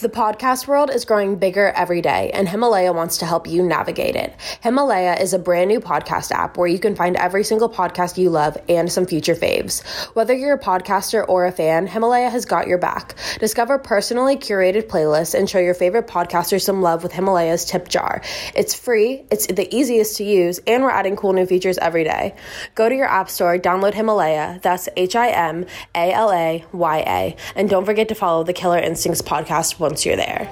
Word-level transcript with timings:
The 0.00 0.08
podcast 0.08 0.66
world 0.66 0.88
is 0.88 1.04
growing 1.04 1.36
bigger 1.36 1.68
every 1.76 2.00
day, 2.00 2.30
and 2.32 2.48
Himalaya 2.48 2.94
wants 2.94 3.18
to 3.18 3.26
help 3.26 3.46
you 3.46 3.62
navigate 3.62 4.16
it. 4.16 4.34
Himalaya 4.62 5.20
is 5.20 5.34
a 5.34 5.38
brand 5.38 5.68
new 5.68 5.78
podcast 5.78 6.30
app 6.30 6.56
where 6.56 6.66
you 6.66 6.78
can 6.78 6.96
find 6.96 7.16
every 7.16 7.44
single 7.44 7.68
podcast 7.68 8.16
you 8.16 8.30
love 8.30 8.56
and 8.66 8.90
some 8.90 9.04
future 9.04 9.34
faves. 9.34 9.84
Whether 10.14 10.32
you're 10.32 10.54
a 10.54 10.58
podcaster 10.58 11.22
or 11.28 11.44
a 11.44 11.52
fan, 11.52 11.86
Himalaya 11.86 12.30
has 12.30 12.46
got 12.46 12.66
your 12.66 12.78
back. 12.78 13.14
Discover 13.40 13.80
personally 13.80 14.38
curated 14.38 14.84
playlists 14.84 15.38
and 15.38 15.50
show 15.50 15.58
your 15.58 15.74
favorite 15.74 16.06
podcasters 16.06 16.62
some 16.62 16.80
love 16.80 17.02
with 17.02 17.12
Himalaya's 17.12 17.66
tip 17.66 17.86
jar. 17.86 18.22
It's 18.54 18.72
free, 18.74 19.26
it's 19.30 19.48
the 19.48 19.68
easiest 19.70 20.16
to 20.16 20.24
use, 20.24 20.60
and 20.66 20.82
we're 20.82 20.88
adding 20.88 21.14
cool 21.14 21.34
new 21.34 21.44
features 21.44 21.76
every 21.76 22.04
day. 22.04 22.34
Go 22.74 22.88
to 22.88 22.94
your 22.94 23.06
app 23.06 23.28
store, 23.28 23.58
download 23.58 23.92
Himalaya, 23.92 24.60
that's 24.62 24.88
H 24.96 25.14
I 25.14 25.28
M 25.28 25.66
A 25.94 26.10
L 26.10 26.32
A 26.32 26.64
Y 26.72 26.98
A, 27.06 27.36
and 27.54 27.68
don't 27.68 27.84
forget 27.84 28.08
to 28.08 28.14
follow 28.14 28.44
the 28.44 28.54
Killer 28.54 28.78
Instincts 28.78 29.20
podcast 29.20 29.78
once 29.90 30.06
you're 30.06 30.14
there. 30.14 30.44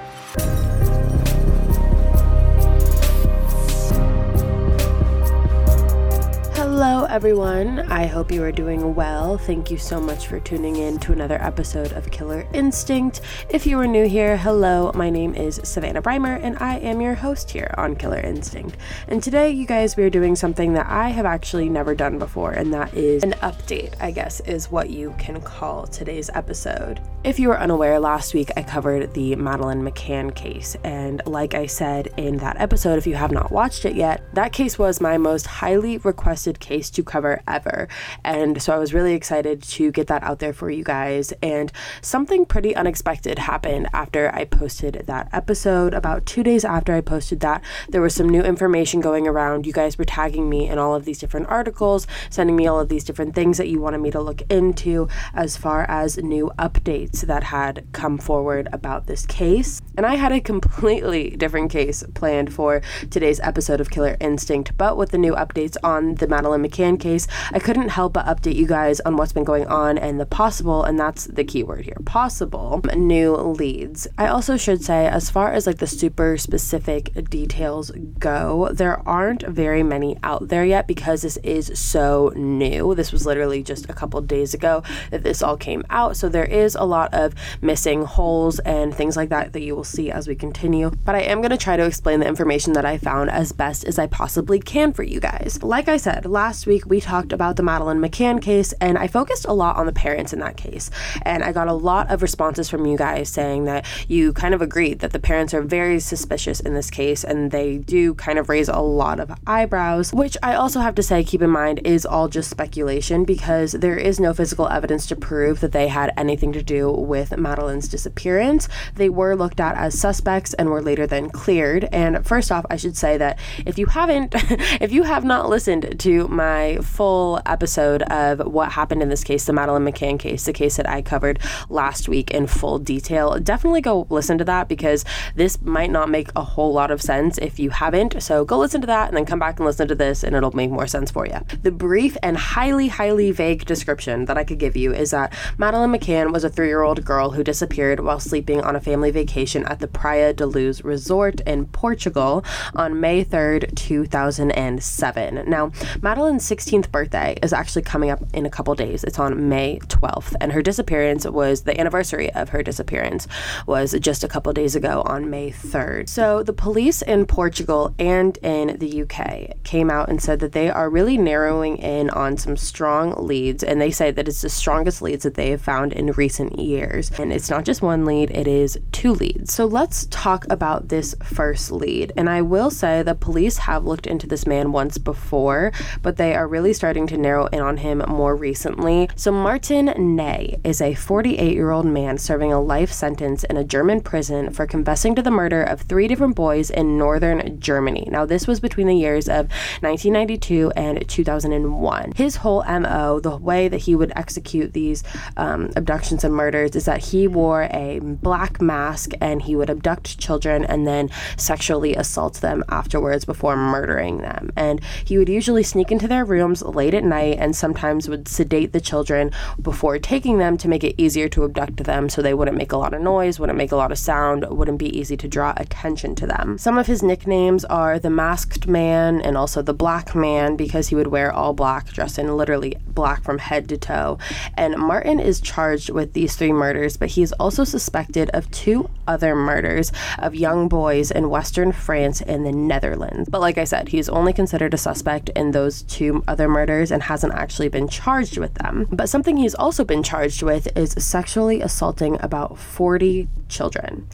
Hello, 6.54 6.97
everyone. 7.08 7.80
I 7.90 8.04
hope 8.04 8.30
you 8.30 8.42
are 8.42 8.52
doing 8.52 8.94
well. 8.94 9.38
Thank 9.38 9.70
you 9.70 9.78
so 9.78 9.98
much 9.98 10.26
for 10.26 10.40
tuning 10.40 10.76
in 10.76 10.98
to 10.98 11.12
another 11.12 11.42
episode 11.42 11.92
of 11.92 12.10
Killer 12.10 12.46
Instinct. 12.52 13.22
If 13.48 13.66
you 13.66 13.80
are 13.80 13.86
new 13.86 14.06
here, 14.06 14.36
hello. 14.36 14.92
My 14.94 15.08
name 15.08 15.34
is 15.34 15.58
Savannah 15.64 16.02
Brymer, 16.02 16.38
and 16.42 16.58
I 16.58 16.76
am 16.76 17.00
your 17.00 17.14
host 17.14 17.50
here 17.50 17.74
on 17.78 17.96
Killer 17.96 18.20
Instinct. 18.20 18.76
And 19.08 19.22
today, 19.22 19.50
you 19.50 19.64
guys, 19.64 19.96
we 19.96 20.04
are 20.04 20.10
doing 20.10 20.36
something 20.36 20.74
that 20.74 20.86
I 20.86 21.08
have 21.08 21.24
actually 21.24 21.70
never 21.70 21.94
done 21.94 22.18
before, 22.18 22.52
and 22.52 22.74
that 22.74 22.92
is 22.92 23.22
an 23.22 23.32
update, 23.40 23.94
I 24.00 24.10
guess, 24.10 24.40
is 24.40 24.70
what 24.70 24.90
you 24.90 25.14
can 25.18 25.40
call 25.40 25.86
today's 25.86 26.28
episode. 26.34 27.00
If 27.24 27.40
you 27.40 27.50
are 27.50 27.58
unaware, 27.58 27.98
last 27.98 28.34
week 28.34 28.50
I 28.54 28.62
covered 28.62 29.14
the 29.14 29.34
Madeleine 29.34 29.82
McCann 29.82 30.34
case, 30.34 30.76
and 30.84 31.22
like 31.24 31.54
I 31.54 31.64
said 31.64 32.08
in 32.18 32.36
that 32.38 32.60
episode, 32.60 32.98
if 32.98 33.06
you 33.06 33.14
have 33.14 33.32
not 33.32 33.50
watched 33.50 33.86
it 33.86 33.96
yet, 33.96 34.22
that 34.34 34.52
case 34.52 34.78
was 34.78 35.00
my 35.00 35.16
most 35.16 35.46
highly 35.46 35.96
requested 35.98 36.60
case 36.60 36.90
to 36.98 37.04
cover 37.04 37.40
ever. 37.46 37.86
And 38.24 38.60
so 38.60 38.74
I 38.74 38.78
was 38.78 38.92
really 38.92 39.14
excited 39.14 39.62
to 39.62 39.92
get 39.92 40.08
that 40.08 40.24
out 40.24 40.40
there 40.40 40.52
for 40.52 40.68
you 40.68 40.82
guys. 40.82 41.32
And 41.40 41.70
something 42.02 42.44
pretty 42.44 42.74
unexpected 42.74 43.38
happened 43.38 43.88
after 43.92 44.34
I 44.34 44.44
posted 44.44 45.04
that 45.06 45.28
episode. 45.32 45.94
About 45.94 46.26
two 46.26 46.42
days 46.42 46.64
after 46.64 46.92
I 46.94 47.00
posted 47.00 47.38
that, 47.40 47.62
there 47.88 48.02
was 48.02 48.14
some 48.14 48.28
new 48.28 48.42
information 48.42 49.00
going 49.00 49.28
around. 49.28 49.64
You 49.64 49.72
guys 49.72 49.96
were 49.96 50.04
tagging 50.04 50.50
me 50.50 50.68
in 50.68 50.78
all 50.78 50.94
of 50.94 51.04
these 51.04 51.20
different 51.20 51.46
articles, 51.48 52.08
sending 52.30 52.56
me 52.56 52.66
all 52.66 52.80
of 52.80 52.88
these 52.88 53.04
different 53.04 53.36
things 53.36 53.58
that 53.58 53.68
you 53.68 53.80
wanted 53.80 53.98
me 53.98 54.10
to 54.10 54.20
look 54.20 54.42
into 54.50 55.08
as 55.34 55.56
far 55.56 55.84
as 55.88 56.18
new 56.18 56.50
updates 56.58 57.20
that 57.20 57.44
had 57.44 57.86
come 57.92 58.18
forward 58.18 58.68
about 58.72 59.06
this 59.06 59.24
case. 59.26 59.80
And 59.96 60.04
I 60.04 60.16
had 60.16 60.32
a 60.32 60.40
completely 60.40 61.30
different 61.30 61.70
case 61.70 62.02
planned 62.14 62.52
for 62.52 62.82
today's 63.10 63.38
episode 63.40 63.80
of 63.80 63.90
Killer 63.90 64.16
Instinct, 64.20 64.76
but 64.76 64.96
with 64.96 65.10
the 65.10 65.18
new 65.18 65.34
updates 65.34 65.76
on 65.84 66.14
the 66.16 66.26
Madeleine 66.26 66.62
McCann 66.62 66.87
case, 66.96 67.26
I 67.52 67.58
couldn't 67.58 67.90
help 67.90 68.14
but 68.14 68.26
update 68.26 68.56
you 68.56 68.66
guys 68.66 69.00
on 69.00 69.16
what's 69.16 69.32
been 69.32 69.44
going 69.44 69.66
on 69.66 69.98
and 69.98 70.18
the 70.18 70.26
possible, 70.26 70.84
and 70.84 70.98
that's 70.98 71.24
the 71.26 71.44
key 71.44 71.62
word 71.62 71.84
here 71.84 71.96
possible 72.04 72.80
new 72.96 73.34
leads. 73.34 74.08
I 74.16 74.26
also 74.28 74.56
should 74.56 74.82
say, 74.84 75.06
as 75.06 75.30
far 75.30 75.52
as 75.52 75.66
like 75.66 75.78
the 75.78 75.86
super 75.86 76.36
specific 76.38 77.28
details 77.28 77.90
go, 78.18 78.70
there 78.72 79.06
aren't 79.08 79.42
very 79.46 79.82
many 79.82 80.16
out 80.22 80.48
there 80.48 80.64
yet 80.64 80.86
because 80.86 81.22
this 81.22 81.36
is 81.38 81.78
so 81.78 82.32
new. 82.34 82.94
This 82.94 83.12
was 83.12 83.26
literally 83.26 83.62
just 83.62 83.88
a 83.88 83.92
couple 83.92 84.20
days 84.20 84.54
ago 84.54 84.82
that 85.10 85.22
this 85.22 85.42
all 85.42 85.56
came 85.56 85.84
out. 85.90 86.16
So 86.16 86.28
there 86.28 86.44
is 86.44 86.74
a 86.74 86.84
lot 86.84 87.12
of 87.14 87.34
missing 87.60 88.02
holes 88.02 88.58
and 88.60 88.94
things 88.94 89.16
like 89.16 89.28
that 89.30 89.52
that 89.52 89.62
you 89.62 89.74
will 89.74 89.84
see 89.84 90.10
as 90.10 90.28
we 90.28 90.34
continue. 90.34 90.90
But 91.04 91.14
I 91.14 91.20
am 91.20 91.40
going 91.40 91.50
to 91.50 91.56
try 91.56 91.76
to 91.76 91.84
explain 91.84 92.20
the 92.20 92.26
information 92.26 92.72
that 92.74 92.84
I 92.84 92.98
found 92.98 93.30
as 93.30 93.52
best 93.52 93.84
as 93.84 93.98
I 93.98 94.06
possibly 94.06 94.60
can 94.60 94.92
for 94.92 95.02
you 95.02 95.20
guys. 95.20 95.58
Like 95.62 95.88
I 95.88 95.96
said, 95.96 96.26
last 96.26 96.66
week 96.66 96.77
we 96.86 97.00
talked 97.00 97.32
about 97.32 97.56
the 97.56 97.62
Madeleine 97.62 98.00
McCann 98.00 98.40
case, 98.40 98.72
and 98.80 98.98
I 98.98 99.06
focused 99.06 99.46
a 99.46 99.52
lot 99.52 99.76
on 99.76 99.86
the 99.86 99.92
parents 99.92 100.32
in 100.32 100.40
that 100.40 100.56
case. 100.56 100.90
And 101.22 101.42
I 101.42 101.52
got 101.52 101.68
a 101.68 101.72
lot 101.72 102.10
of 102.10 102.22
responses 102.22 102.68
from 102.68 102.86
you 102.86 102.96
guys 102.96 103.28
saying 103.28 103.64
that 103.64 103.86
you 104.08 104.32
kind 104.32 104.54
of 104.54 104.62
agreed 104.62 105.00
that 105.00 105.12
the 105.12 105.18
parents 105.18 105.54
are 105.54 105.62
very 105.62 106.00
suspicious 106.00 106.60
in 106.60 106.74
this 106.74 106.90
case, 106.90 107.24
and 107.24 107.50
they 107.50 107.78
do 107.78 108.14
kind 108.14 108.38
of 108.38 108.48
raise 108.48 108.68
a 108.68 108.80
lot 108.80 109.20
of 109.20 109.32
eyebrows, 109.46 110.12
which 110.12 110.36
I 110.42 110.54
also 110.54 110.80
have 110.80 110.94
to 110.96 111.02
say, 111.02 111.24
keep 111.24 111.42
in 111.42 111.50
mind, 111.50 111.80
is 111.84 112.04
all 112.04 112.28
just 112.28 112.50
speculation 112.50 113.24
because 113.24 113.72
there 113.72 113.96
is 113.96 114.20
no 114.20 114.34
physical 114.34 114.68
evidence 114.68 115.06
to 115.06 115.16
prove 115.16 115.60
that 115.60 115.72
they 115.72 115.88
had 115.88 116.12
anything 116.16 116.52
to 116.52 116.62
do 116.62 116.90
with 116.90 117.30
Madeleine's 117.30 117.88
disappearance. 117.88 118.68
They 118.94 119.08
were 119.08 119.36
looked 119.36 119.60
at 119.60 119.76
as 119.76 119.98
suspects 119.98 120.54
and 120.54 120.70
were 120.70 120.82
later 120.82 121.06
then 121.06 121.30
cleared. 121.30 121.88
And 121.92 122.26
first 122.26 122.50
off, 122.52 122.66
I 122.70 122.76
should 122.76 122.96
say 122.96 123.16
that 123.18 123.38
if 123.66 123.78
you 123.78 123.86
haven't, 123.86 124.34
if 124.80 124.92
you 124.92 125.04
have 125.04 125.24
not 125.24 125.48
listened 125.48 125.98
to 126.00 126.28
my 126.28 126.67
full 126.76 127.40
episode 127.46 128.02
of 128.02 128.46
what 128.46 128.72
happened 128.72 129.02
in 129.02 129.08
this 129.08 129.24
case, 129.24 129.44
the 129.46 129.52
Madeleine 129.52 129.84
McCann 129.84 130.18
case, 130.18 130.44
the 130.44 130.52
case 130.52 130.76
that 130.76 130.88
I 130.88 131.02
covered 131.02 131.38
last 131.68 132.08
week 132.08 132.30
in 132.30 132.46
full 132.46 132.78
detail, 132.78 133.38
definitely 133.40 133.80
go 133.80 134.06
listen 134.10 134.38
to 134.38 134.44
that 134.44 134.68
because 134.68 135.04
this 135.34 135.60
might 135.62 135.90
not 135.90 136.08
make 136.08 136.30
a 136.36 136.44
whole 136.44 136.72
lot 136.72 136.90
of 136.90 137.00
sense 137.02 137.38
if 137.38 137.58
you 137.58 137.70
haven't. 137.70 138.22
So 138.22 138.44
go 138.44 138.58
listen 138.58 138.80
to 138.82 138.86
that 138.86 139.08
and 139.08 139.16
then 139.16 139.24
come 139.24 139.38
back 139.38 139.58
and 139.58 139.66
listen 139.66 139.88
to 139.88 139.94
this 139.94 140.22
and 140.22 140.36
it'll 140.36 140.52
make 140.52 140.70
more 140.70 140.86
sense 140.86 141.10
for 141.10 141.26
you. 141.26 141.38
The 141.62 141.72
brief 141.72 142.16
and 142.22 142.36
highly, 142.36 142.88
highly 142.88 143.30
vague 143.30 143.64
description 143.64 144.26
that 144.26 144.38
I 144.38 144.44
could 144.44 144.58
give 144.58 144.76
you 144.76 144.92
is 144.92 145.10
that 145.10 145.32
Madeleine 145.56 145.92
McCann 145.92 146.32
was 146.32 146.44
a 146.44 146.50
three 146.50 146.68
year 146.68 146.82
old 146.82 147.04
girl 147.04 147.30
who 147.30 147.42
disappeared 147.42 148.00
while 148.00 148.20
sleeping 148.20 148.60
on 148.60 148.76
a 148.76 148.80
family 148.80 149.10
vacation 149.10 149.64
at 149.66 149.80
the 149.80 149.88
Praia 149.88 150.32
da 150.32 150.44
Luz 150.44 150.84
resort 150.84 151.40
in 151.40 151.66
Portugal 151.66 152.44
on 152.74 153.00
May 153.00 153.24
3rd, 153.24 153.74
2007. 153.74 155.44
Now, 155.48 155.70
Madeleine's 156.00 156.44
16th 156.58 156.90
birthday 156.90 157.38
is 157.40 157.52
actually 157.52 157.82
coming 157.82 158.10
up 158.10 158.20
in 158.34 158.44
a 158.44 158.50
couple 158.50 158.74
days. 158.74 159.04
It's 159.04 159.18
on 159.18 159.48
May 159.48 159.78
12th, 159.86 160.34
and 160.40 160.52
her 160.52 160.60
disappearance 160.60 161.24
was 161.24 161.62
the 161.62 161.78
anniversary 161.78 162.32
of 162.32 162.48
her 162.48 162.64
disappearance 162.64 163.28
was 163.66 163.94
just 164.00 164.24
a 164.24 164.28
couple 164.28 164.52
days 164.52 164.74
ago 164.74 165.02
on 165.06 165.30
May 165.30 165.52
3rd. 165.52 166.08
So, 166.08 166.42
the 166.42 166.52
police 166.52 167.00
in 167.02 167.26
Portugal 167.26 167.94
and 167.98 168.36
in 168.38 168.76
the 168.78 169.02
UK 169.02 169.62
came 169.62 169.88
out 169.88 170.08
and 170.08 170.20
said 170.20 170.40
that 170.40 170.52
they 170.52 170.68
are 170.68 170.90
really 170.90 171.16
narrowing 171.16 171.76
in 171.78 172.10
on 172.10 172.36
some 172.36 172.56
strong 172.56 173.14
leads, 173.24 173.62
and 173.62 173.80
they 173.80 173.92
say 173.92 174.10
that 174.10 174.26
it's 174.26 174.42
the 174.42 174.48
strongest 174.48 175.00
leads 175.00 175.22
that 175.22 175.34
they 175.34 175.50
have 175.50 175.62
found 175.62 175.92
in 175.92 176.10
recent 176.12 176.58
years. 176.58 177.12
And 177.20 177.32
it's 177.32 177.50
not 177.50 177.64
just 177.64 177.82
one 177.82 178.04
lead, 178.04 178.30
it 178.32 178.48
is 178.48 178.78
two 178.90 179.12
leads. 179.12 179.52
So, 179.52 179.64
let's 179.64 180.06
talk 180.10 180.44
about 180.50 180.88
this 180.88 181.14
first 181.22 181.70
lead. 181.70 182.12
And 182.16 182.28
I 182.28 182.42
will 182.42 182.70
say 182.70 183.02
the 183.02 183.14
police 183.14 183.58
have 183.58 183.84
looked 183.84 184.08
into 184.08 184.26
this 184.26 184.46
man 184.46 184.72
once 184.72 184.98
before, 184.98 185.70
but 186.02 186.16
they 186.16 186.34
are 186.34 186.47
really 186.48 186.72
starting 186.72 187.06
to 187.08 187.16
narrow 187.16 187.46
in 187.46 187.60
on 187.60 187.78
him 187.78 187.98
more 188.08 188.34
recently. 188.34 189.08
So, 189.14 189.30
Martin 189.30 190.16
Ney 190.16 190.58
is 190.64 190.80
a 190.80 190.94
48 190.94 191.52
year 191.52 191.70
old 191.70 191.86
man 191.86 192.18
serving 192.18 192.52
a 192.52 192.60
life 192.60 192.90
sentence 192.90 193.44
in 193.44 193.56
a 193.56 193.64
German 193.64 194.00
prison 194.00 194.50
for 194.52 194.66
confessing 194.66 195.14
to 195.14 195.22
the 195.22 195.30
murder 195.30 195.62
of 195.62 195.82
three 195.82 196.08
different 196.08 196.34
boys 196.34 196.70
in 196.70 196.98
northern 196.98 197.60
Germany. 197.60 198.08
Now, 198.10 198.24
this 198.24 198.46
was 198.46 198.60
between 198.60 198.86
the 198.86 198.96
years 198.96 199.28
of 199.28 199.48
1992 199.80 200.72
and 200.76 201.08
2001. 201.08 202.12
His 202.16 202.36
whole 202.36 202.64
MO, 202.64 203.20
the 203.20 203.36
way 203.36 203.68
that 203.68 203.82
he 203.82 203.94
would 203.94 204.12
execute 204.16 204.72
these 204.72 205.02
um, 205.36 205.70
abductions 205.76 206.24
and 206.24 206.34
murders, 206.34 206.74
is 206.74 206.84
that 206.86 207.04
he 207.04 207.28
wore 207.28 207.68
a 207.70 208.00
black 208.00 208.60
mask 208.60 209.12
and 209.20 209.42
he 209.42 209.54
would 209.54 209.70
abduct 209.70 210.18
children 210.18 210.64
and 210.64 210.86
then 210.86 211.10
sexually 211.36 211.94
assault 211.94 212.34
them 212.34 212.64
afterwards 212.68 213.24
before 213.24 213.56
murdering 213.56 214.18
them. 214.18 214.50
And 214.56 214.82
he 215.04 215.18
would 215.18 215.28
usually 215.28 215.62
sneak 215.62 215.90
into 215.90 216.08
their 216.08 216.24
rooms 216.38 216.62
late 216.62 216.94
at 216.94 217.04
night 217.04 217.36
and 217.38 217.54
sometimes 217.54 218.08
would 218.08 218.28
sedate 218.28 218.72
the 218.72 218.80
children 218.80 219.32
before 219.60 219.98
taking 219.98 220.38
them 220.38 220.56
to 220.56 220.68
make 220.68 220.84
it 220.84 220.94
easier 220.96 221.28
to 221.28 221.44
abduct 221.44 221.84
them 221.84 222.08
so 222.08 222.22
they 222.22 222.34
wouldn't 222.34 222.56
make 222.56 222.72
a 222.72 222.76
lot 222.76 222.94
of 222.94 223.02
noise, 223.02 223.40
wouldn't 223.40 223.58
make 223.58 223.72
a 223.72 223.76
lot 223.76 223.92
of 223.92 223.98
sound, 223.98 224.46
wouldn't 224.48 224.78
be 224.78 224.96
easy 224.96 225.16
to 225.16 225.28
draw 225.28 225.52
attention 225.56 226.14
to 226.14 226.26
them. 226.26 226.56
Some 226.58 226.78
of 226.78 226.86
his 226.86 227.02
nicknames 227.02 227.64
are 227.64 227.98
the 227.98 228.10
Masked 228.10 228.66
Man 228.66 229.20
and 229.20 229.36
also 229.36 229.62
the 229.62 229.74
Black 229.74 230.14
Man 230.14 230.56
because 230.56 230.88
he 230.88 230.94
would 230.94 231.08
wear 231.08 231.32
all 231.32 231.52
black, 231.52 231.88
dressed 231.88 232.18
in 232.18 232.36
literally 232.36 232.76
black 232.86 233.22
from 233.24 233.38
head 233.38 233.68
to 233.68 233.76
toe. 233.76 234.18
And 234.56 234.76
Martin 234.76 235.20
is 235.20 235.40
charged 235.40 235.90
with 235.90 236.12
these 236.12 236.36
three 236.36 236.52
murders, 236.52 236.96
but 236.96 237.10
he 237.10 237.22
is 237.22 237.32
also 237.34 237.64
suspected 237.64 238.30
of 238.30 238.50
two 238.50 238.88
other 239.06 239.34
murders 239.34 239.92
of 240.18 240.34
young 240.34 240.68
boys 240.68 241.10
in 241.10 241.30
Western 241.30 241.72
France 241.72 242.20
and 242.20 242.44
the 242.44 242.52
Netherlands. 242.52 243.28
But 243.28 243.40
like 243.40 243.58
I 243.58 243.64
said, 243.64 243.88
he's 243.88 244.08
only 244.08 244.32
considered 244.32 244.74
a 244.74 244.78
suspect 244.78 245.30
in 245.30 245.50
those 245.50 245.82
two 245.82 246.22
other 246.28 246.48
murders 246.48 246.92
and 246.92 247.02
hasn't 247.02 247.34
actually 247.34 247.68
been 247.68 247.88
charged 247.88 248.38
with 248.38 248.54
them. 248.54 248.86
But 248.90 249.08
something 249.08 249.36
he's 249.36 249.54
also 249.54 249.84
been 249.84 250.02
charged 250.02 250.42
with 250.42 250.68
is 250.76 250.92
sexually 250.98 251.60
assaulting 251.60 252.18
about 252.20 252.58
40 252.58 253.28
children. 253.48 254.06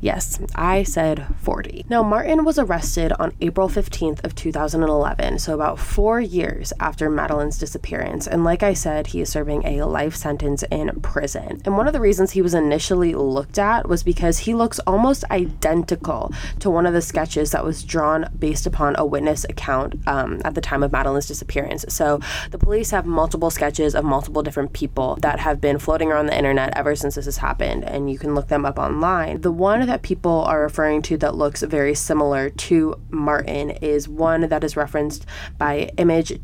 Yes, 0.00 0.40
I 0.54 0.82
said 0.82 1.26
40. 1.40 1.86
Now, 1.88 2.02
Martin 2.02 2.44
was 2.44 2.58
arrested 2.58 3.12
on 3.18 3.32
April 3.40 3.68
15th 3.68 4.24
of 4.24 4.34
2011, 4.34 5.38
so 5.38 5.54
about 5.54 5.78
four 5.78 6.20
years 6.20 6.72
after 6.80 7.10
Madeleine's 7.10 7.58
disappearance. 7.58 8.26
And 8.26 8.44
like 8.44 8.62
I 8.62 8.74
said, 8.74 9.08
he 9.08 9.20
is 9.20 9.30
serving 9.30 9.64
a 9.66 9.84
life 9.84 10.14
sentence 10.14 10.62
in 10.70 11.00
prison. 11.00 11.62
And 11.64 11.76
one 11.76 11.86
of 11.86 11.92
the 11.92 12.00
reasons 12.00 12.32
he 12.32 12.42
was 12.42 12.54
initially 12.54 13.14
looked 13.14 13.58
at 13.58 13.88
was 13.88 14.02
because 14.02 14.40
he 14.40 14.54
looks 14.54 14.78
almost 14.80 15.24
identical 15.30 16.32
to 16.60 16.70
one 16.70 16.86
of 16.86 16.92
the 16.92 17.00
sketches 17.00 17.52
that 17.52 17.64
was 17.64 17.82
drawn 17.82 18.28
based 18.38 18.66
upon 18.66 18.96
a 18.98 19.06
witness 19.06 19.44
account 19.44 19.94
um, 20.06 20.40
at 20.44 20.54
the 20.54 20.60
time 20.60 20.82
of 20.82 20.90
Madeleine's 20.90 21.26
disappearance. 21.26 21.84
So 21.88 22.20
the 22.50 22.58
police 22.58 22.90
have 22.90 23.06
multiple 23.06 23.50
sketches 23.50 23.94
of 23.94 24.04
multiple 24.04 24.42
different 24.42 24.72
people 24.72 25.16
that 25.22 25.40
have 25.40 25.60
been 25.60 25.78
floating 25.78 26.10
around 26.10 26.26
the 26.26 26.36
internet 26.36 26.76
ever 26.76 26.94
since 26.96 27.14
this 27.14 27.24
has 27.24 27.38
happened, 27.38 27.84
and 27.84 28.10
you 28.10 28.18
can 28.18 28.34
look 28.34 28.48
them 28.48 28.64
up 28.64 28.78
online. 28.78 29.40
The 29.40 29.52
one 29.52 29.86
that 29.86 29.93
people 30.02 30.42
are 30.42 30.62
referring 30.62 31.02
to 31.02 31.16
that 31.18 31.34
looks 31.34 31.62
very 31.62 31.94
similar 31.94 32.50
to 32.50 33.00
Martin 33.10 33.70
is 33.70 34.08
one 34.08 34.48
that 34.48 34.64
is 34.64 34.76
referenced 34.76 35.26
by 35.58 35.90
image 35.98 36.42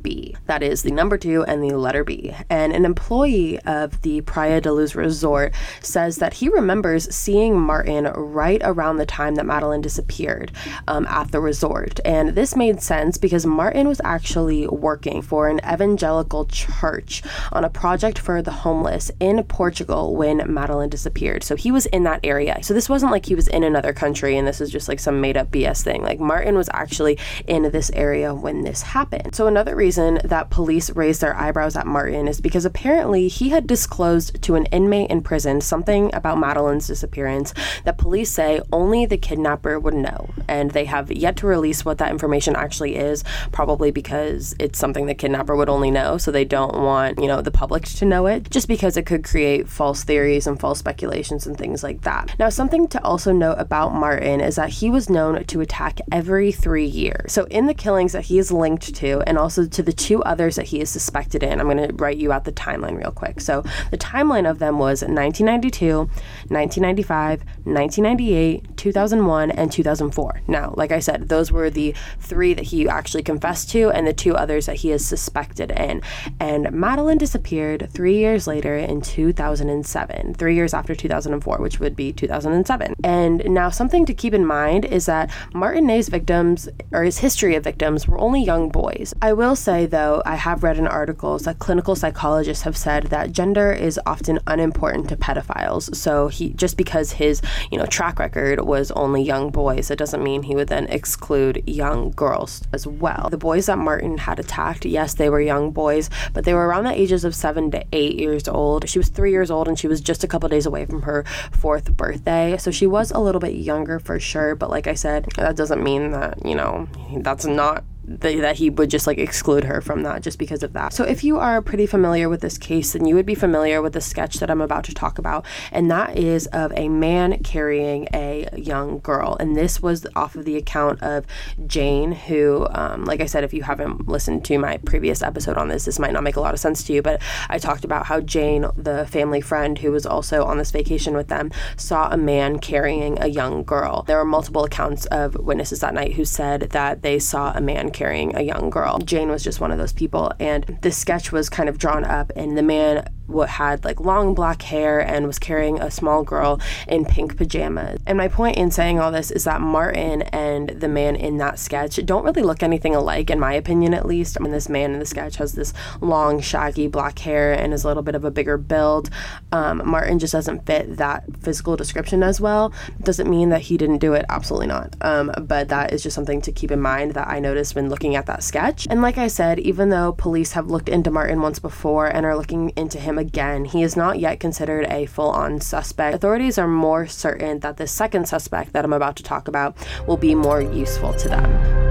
2B. 0.00 0.36
That 0.46 0.62
is 0.62 0.82
the 0.82 0.90
number 0.90 1.16
2 1.16 1.44
and 1.44 1.62
the 1.62 1.76
letter 1.76 2.04
B. 2.04 2.34
And 2.48 2.72
an 2.72 2.84
employee 2.84 3.58
of 3.60 4.02
the 4.02 4.20
Praia 4.22 4.60
da 4.60 4.70
Luz 4.70 4.94
resort 4.94 5.54
says 5.80 6.16
that 6.16 6.34
he 6.34 6.48
remembers 6.48 7.14
seeing 7.14 7.58
Martin 7.58 8.04
right 8.04 8.60
around 8.64 8.96
the 8.96 9.06
time 9.06 9.36
that 9.36 9.46
Madeleine 9.46 9.80
disappeared 9.80 10.52
um, 10.88 11.06
at 11.06 11.32
the 11.32 11.40
resort. 11.40 12.00
And 12.04 12.30
this 12.30 12.56
made 12.56 12.82
sense 12.82 13.18
because 13.18 13.46
Martin 13.46 13.88
was 13.88 14.00
actually 14.04 14.66
working 14.68 15.22
for 15.22 15.48
an 15.48 15.60
evangelical 15.70 16.46
church 16.46 17.22
on 17.52 17.64
a 17.64 17.70
project 17.70 18.18
for 18.18 18.42
the 18.42 18.50
homeless 18.50 19.10
in 19.20 19.42
Portugal 19.44 20.16
when 20.16 20.52
Madeleine 20.52 20.88
disappeared. 20.88 21.42
So 21.42 21.56
he 21.56 21.70
was 21.70 21.86
in 21.86 22.04
that 22.04 22.20
area. 22.24 22.62
So 22.62 22.74
this 22.74 22.88
wasn't 22.88 23.12
like 23.12 23.26
he 23.26 23.34
was 23.34 23.48
in 23.48 23.64
another 23.64 23.92
country 23.92 24.36
and 24.36 24.46
this 24.46 24.60
is 24.60 24.70
just 24.70 24.88
like 24.88 25.00
some 25.00 25.20
made 25.20 25.36
up 25.36 25.50
BS 25.50 25.82
thing. 25.82 26.02
Like 26.02 26.20
Martin 26.20 26.56
was 26.56 26.68
actually 26.72 27.18
in 27.46 27.70
this 27.70 27.90
area 27.90 28.34
when 28.34 28.62
this 28.62 28.82
happened. 28.82 29.34
So 29.34 29.46
another 29.46 29.76
reason 29.76 29.89
that 29.96 30.50
police 30.50 30.90
raised 30.90 31.20
their 31.20 31.36
eyebrows 31.36 31.76
at 31.76 31.86
Martin 31.86 32.28
is 32.28 32.40
because 32.40 32.64
apparently 32.64 33.28
he 33.28 33.50
had 33.50 33.66
disclosed 33.66 34.40
to 34.42 34.54
an 34.54 34.66
inmate 34.66 35.10
in 35.10 35.22
prison 35.22 35.60
something 35.60 36.14
about 36.14 36.38
Madeleine's 36.38 36.86
disappearance 36.86 37.54
that 37.84 37.98
police 37.98 38.30
say 38.30 38.60
only 38.72 39.06
the 39.06 39.16
kidnapper 39.16 39.78
would 39.78 39.94
know. 39.94 40.30
And 40.48 40.70
they 40.72 40.84
have 40.84 41.10
yet 41.10 41.36
to 41.36 41.46
release 41.46 41.84
what 41.84 41.98
that 41.98 42.10
information 42.10 42.56
actually 42.56 42.96
is, 42.96 43.24
probably 43.52 43.90
because 43.90 44.54
it's 44.58 44.78
something 44.78 45.06
the 45.06 45.14
kidnapper 45.14 45.56
would 45.56 45.68
only 45.68 45.90
know. 45.90 46.18
So 46.18 46.30
they 46.30 46.44
don't 46.44 46.74
want, 46.74 47.18
you 47.18 47.26
know, 47.26 47.40
the 47.40 47.50
public 47.50 47.84
to 47.84 48.04
know 48.04 48.26
it, 48.26 48.50
just 48.50 48.68
because 48.68 48.96
it 48.96 49.06
could 49.06 49.24
create 49.24 49.68
false 49.68 50.04
theories 50.04 50.46
and 50.46 50.58
false 50.58 50.78
speculations 50.78 51.46
and 51.46 51.56
things 51.56 51.82
like 51.82 52.02
that. 52.02 52.34
Now, 52.38 52.48
something 52.48 52.88
to 52.88 53.02
also 53.04 53.32
note 53.32 53.56
about 53.58 53.94
Martin 53.94 54.40
is 54.40 54.56
that 54.56 54.70
he 54.70 54.90
was 54.90 55.10
known 55.10 55.44
to 55.44 55.60
attack 55.60 56.00
every 56.12 56.52
three 56.52 56.86
years. 56.86 57.32
So, 57.32 57.44
in 57.44 57.66
the 57.66 57.74
killings 57.74 58.12
that 58.12 58.24
he 58.24 58.38
is 58.38 58.52
linked 58.52 58.94
to, 58.96 59.22
and 59.26 59.38
also 59.38 59.66
to 59.66 59.79
the 59.82 59.92
two 59.92 60.22
others 60.22 60.56
that 60.56 60.66
he 60.66 60.80
is 60.80 60.90
suspected 60.90 61.42
in, 61.42 61.60
I'm 61.60 61.68
going 61.68 61.88
to 61.88 61.94
write 61.94 62.16
you 62.16 62.32
out 62.32 62.44
the 62.44 62.52
timeline 62.52 62.98
real 62.98 63.12
quick. 63.12 63.40
So, 63.40 63.62
the 63.90 63.98
timeline 63.98 64.48
of 64.48 64.58
them 64.58 64.78
was 64.78 65.02
1992, 65.02 65.98
1995, 65.98 67.40
1998, 67.64 68.76
2001, 68.76 69.50
and 69.50 69.72
2004. 69.72 70.42
Now, 70.46 70.74
like 70.76 70.92
I 70.92 70.98
said, 71.00 71.28
those 71.28 71.52
were 71.52 71.70
the 71.70 71.94
three 72.18 72.54
that 72.54 72.66
he 72.66 72.88
actually 72.88 73.22
confessed 73.22 73.70
to, 73.70 73.90
and 73.90 74.06
the 74.06 74.12
two 74.12 74.34
others 74.34 74.66
that 74.66 74.76
he 74.76 74.92
is 74.92 75.06
suspected 75.06 75.70
in. 75.72 76.02
And 76.38 76.70
Madeleine 76.72 77.18
disappeared 77.18 77.88
three 77.92 78.16
years 78.16 78.46
later 78.46 78.76
in 78.76 79.00
2007, 79.00 80.34
three 80.34 80.54
years 80.54 80.74
after 80.74 80.94
2004, 80.94 81.58
which 81.58 81.80
would 81.80 81.96
be 81.96 82.12
2007. 82.12 82.94
And 83.04 83.44
now, 83.50 83.70
something 83.70 84.06
to 84.06 84.14
keep 84.14 84.34
in 84.34 84.46
mind 84.46 84.84
is 84.84 85.06
that 85.06 85.30
Martin 85.54 85.86
Ney's 85.86 86.08
victims, 86.08 86.68
or 86.92 87.04
his 87.04 87.18
history 87.18 87.54
of 87.54 87.64
victims, 87.64 88.06
were 88.06 88.18
only 88.18 88.42
young 88.42 88.68
boys. 88.68 89.14
I 89.22 89.32
will 89.32 89.56
say, 89.56 89.69
though, 89.70 90.22
I 90.26 90.34
have 90.34 90.64
read 90.64 90.78
in 90.78 90.86
articles 90.86 91.42
that 91.42 91.60
clinical 91.60 91.94
psychologists 91.94 92.64
have 92.64 92.76
said 92.76 93.04
that 93.04 93.30
gender 93.30 93.72
is 93.72 94.00
often 94.04 94.40
unimportant 94.46 95.08
to 95.10 95.16
pedophiles. 95.16 95.94
So 95.94 96.26
he 96.26 96.50
just 96.50 96.76
because 96.76 97.12
his, 97.12 97.40
you 97.70 97.78
know, 97.78 97.86
track 97.86 98.18
record 98.18 98.60
was 98.62 98.90
only 98.92 99.22
young 99.22 99.50
boys, 99.50 99.90
it 99.90 99.96
doesn't 99.96 100.24
mean 100.24 100.42
he 100.42 100.56
would 100.56 100.68
then 100.68 100.86
exclude 100.86 101.62
young 101.68 102.10
girls 102.10 102.62
as 102.72 102.86
well. 102.86 103.28
The 103.30 103.38
boys 103.38 103.66
that 103.66 103.78
Martin 103.78 104.18
had 104.18 104.40
attacked, 104.40 104.84
yes, 104.84 105.14
they 105.14 105.30
were 105.30 105.40
young 105.40 105.70
boys, 105.70 106.10
but 106.32 106.44
they 106.44 106.52
were 106.54 106.66
around 106.66 106.84
the 106.84 107.00
ages 107.00 107.24
of 107.24 107.34
seven 107.34 107.70
to 107.70 107.84
eight 107.92 108.18
years 108.18 108.48
old. 108.48 108.88
She 108.88 108.98
was 108.98 109.08
three 109.08 109.30
years 109.30 109.50
old 109.50 109.68
and 109.68 109.78
she 109.78 109.86
was 109.86 110.00
just 110.00 110.24
a 110.24 110.28
couple 110.28 110.48
days 110.48 110.66
away 110.66 110.84
from 110.84 111.02
her 111.02 111.24
fourth 111.52 111.96
birthday. 111.96 112.56
So 112.58 112.72
she 112.72 112.88
was 112.88 113.12
a 113.12 113.20
little 113.20 113.40
bit 113.40 113.54
younger 113.54 114.00
for 114.00 114.18
sure. 114.18 114.56
But 114.56 114.70
like 114.70 114.86
I 114.86 114.94
said, 114.94 115.28
that 115.36 115.56
doesn't 115.56 115.82
mean 115.82 116.10
that, 116.10 116.44
you 116.44 116.56
know, 116.56 116.88
that's 117.18 117.46
not 117.46 117.84
that 118.18 118.56
he 118.56 118.70
would 118.70 118.90
just 118.90 119.06
like 119.06 119.18
exclude 119.18 119.64
her 119.64 119.80
from 119.80 120.02
that 120.02 120.22
just 120.22 120.38
because 120.38 120.62
of 120.62 120.72
that. 120.72 120.92
So 120.92 121.04
if 121.04 121.22
you 121.22 121.38
are 121.38 121.62
pretty 121.62 121.86
familiar 121.86 122.28
with 122.28 122.40
this 122.40 122.58
case, 122.58 122.92
then 122.92 123.04
you 123.04 123.14
would 123.14 123.26
be 123.26 123.36
familiar 123.36 123.80
with 123.80 123.92
the 123.92 124.00
sketch 124.00 124.36
that 124.36 124.50
I'm 124.50 124.60
about 124.60 124.84
to 124.84 124.94
talk 124.94 125.18
about, 125.18 125.46
and 125.70 125.90
that 125.90 126.18
is 126.18 126.46
of 126.48 126.72
a 126.76 126.88
man 126.88 127.42
carrying 127.42 128.08
a 128.12 128.48
young 128.56 128.98
girl. 128.98 129.36
And 129.38 129.56
this 129.56 129.80
was 129.80 130.06
off 130.16 130.34
of 130.34 130.44
the 130.44 130.56
account 130.56 131.02
of 131.02 131.24
Jane, 131.66 132.12
who, 132.12 132.66
um, 132.72 133.04
like 133.04 133.20
I 133.20 133.26
said, 133.26 133.44
if 133.44 133.54
you 133.54 133.62
haven't 133.62 134.08
listened 134.08 134.44
to 134.46 134.58
my 134.58 134.78
previous 134.78 135.22
episode 135.22 135.56
on 135.56 135.68
this, 135.68 135.84
this 135.84 135.98
might 135.98 136.12
not 136.12 136.24
make 136.24 136.36
a 136.36 136.40
lot 136.40 136.54
of 136.54 136.60
sense 136.60 136.82
to 136.84 136.92
you, 136.92 137.02
but 137.02 137.22
I 137.48 137.58
talked 137.58 137.84
about 137.84 138.06
how 138.06 138.20
Jane, 138.20 138.66
the 138.76 139.06
family 139.06 139.40
friend 139.40 139.78
who 139.78 139.92
was 139.92 140.04
also 140.04 140.44
on 140.44 140.58
this 140.58 140.72
vacation 140.72 141.14
with 141.14 141.28
them, 141.28 141.52
saw 141.76 142.10
a 142.10 142.16
man 142.16 142.58
carrying 142.58 143.20
a 143.22 143.28
young 143.28 143.62
girl. 143.62 144.02
There 144.02 144.16
were 144.16 144.24
multiple 144.24 144.64
accounts 144.64 145.06
of 145.06 145.36
witnesses 145.36 145.80
that 145.80 145.94
night 145.94 146.14
who 146.14 146.24
said 146.24 146.70
that 146.70 147.02
they 147.02 147.18
saw 147.18 147.52
a 147.52 147.60
man 147.60 147.90
carrying 148.00 148.34
a 148.34 148.40
young 148.40 148.70
girl. 148.70 148.98
Jane 148.98 149.28
was 149.28 149.44
just 149.44 149.60
one 149.60 149.70
of 149.70 149.76
those 149.76 149.92
people, 149.92 150.32
and 150.40 150.78
this 150.80 150.96
sketch 150.96 151.32
was 151.32 151.50
kind 151.50 151.68
of 151.68 151.76
drawn 151.76 152.02
up, 152.02 152.32
and 152.34 152.56
the 152.56 152.62
man 152.62 153.06
what 153.30 153.48
had 153.48 153.84
like 153.84 154.00
long 154.00 154.34
black 154.34 154.62
hair 154.62 155.00
and 155.00 155.26
was 155.26 155.38
carrying 155.38 155.80
a 155.80 155.90
small 155.90 156.22
girl 156.22 156.60
in 156.88 157.04
pink 157.04 157.36
pajamas. 157.36 158.00
And 158.06 158.18
my 158.18 158.28
point 158.28 158.56
in 158.56 158.70
saying 158.70 158.98
all 158.98 159.12
this 159.12 159.30
is 159.30 159.44
that 159.44 159.60
Martin 159.60 160.22
and 160.22 160.70
the 160.70 160.88
man 160.88 161.16
in 161.16 161.38
that 161.38 161.58
sketch 161.58 162.04
don't 162.04 162.24
really 162.24 162.42
look 162.42 162.62
anything 162.62 162.94
alike, 162.94 163.30
in 163.30 163.40
my 163.40 163.52
opinion 163.54 163.94
at 163.94 164.06
least. 164.06 164.36
I 164.38 164.42
mean, 164.42 164.52
this 164.52 164.68
man 164.68 164.92
in 164.92 164.98
the 164.98 165.06
sketch 165.06 165.36
has 165.36 165.52
this 165.52 165.72
long, 166.00 166.40
shaggy 166.40 166.88
black 166.88 167.18
hair 167.20 167.52
and 167.52 167.72
is 167.72 167.84
a 167.84 167.88
little 167.88 168.02
bit 168.02 168.14
of 168.14 168.24
a 168.24 168.30
bigger 168.30 168.56
build. 168.56 169.10
Um, 169.52 169.82
Martin 169.84 170.18
just 170.18 170.32
doesn't 170.32 170.66
fit 170.66 170.96
that 170.96 171.24
physical 171.40 171.76
description 171.76 172.22
as 172.22 172.40
well. 172.40 172.72
Doesn't 173.02 173.28
mean 173.28 173.50
that 173.50 173.62
he 173.62 173.76
didn't 173.76 173.98
do 173.98 174.14
it, 174.14 174.24
absolutely 174.28 174.66
not. 174.66 174.94
Um, 175.00 175.32
but 175.40 175.68
that 175.68 175.92
is 175.92 176.02
just 176.02 176.14
something 176.14 176.40
to 176.42 176.52
keep 176.52 176.70
in 176.70 176.80
mind 176.80 177.14
that 177.14 177.28
I 177.28 177.38
noticed 177.38 177.74
when 177.74 177.88
looking 177.88 178.16
at 178.16 178.26
that 178.26 178.42
sketch. 178.42 178.86
And 178.90 179.02
like 179.02 179.18
I 179.18 179.28
said, 179.28 179.58
even 179.60 179.90
though 179.90 180.12
police 180.12 180.52
have 180.52 180.70
looked 180.70 180.88
into 180.88 181.10
Martin 181.10 181.40
once 181.40 181.58
before 181.58 182.06
and 182.06 182.26
are 182.26 182.36
looking 182.36 182.70
into 182.70 182.98
him 182.98 183.18
again, 183.20 183.64
he 183.64 183.84
is 183.84 183.96
not 183.96 184.18
yet 184.18 184.40
considered 184.40 184.86
a 184.90 185.06
full 185.06 185.30
on 185.30 185.60
suspect. 185.60 186.16
Authorities 186.16 186.58
are 186.58 186.66
more 186.66 187.06
certain 187.06 187.60
that 187.60 187.76
the 187.76 187.86
second 187.86 188.26
suspect 188.26 188.72
that 188.72 188.84
I'm 188.84 188.92
about 188.92 189.14
to 189.16 189.22
talk 189.22 189.46
about 189.46 189.76
will 190.08 190.16
be 190.16 190.34
more 190.34 190.60
useful 190.60 191.12
to 191.14 191.28
them. 191.28 191.90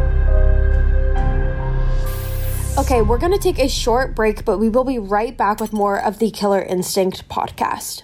Okay, 2.77 3.01
we're 3.01 3.17
going 3.17 3.33
to 3.33 3.39
take 3.39 3.59
a 3.59 3.67
short 3.67 4.15
break, 4.15 4.45
but 4.45 4.57
we 4.57 4.69
will 4.69 4.85
be 4.85 4.99
right 4.99 5.35
back 5.35 5.59
with 5.59 5.73
more 5.73 6.01
of 6.01 6.19
the 6.19 6.31
Killer 6.31 6.61
Instinct 6.61 7.27
podcast. 7.29 8.03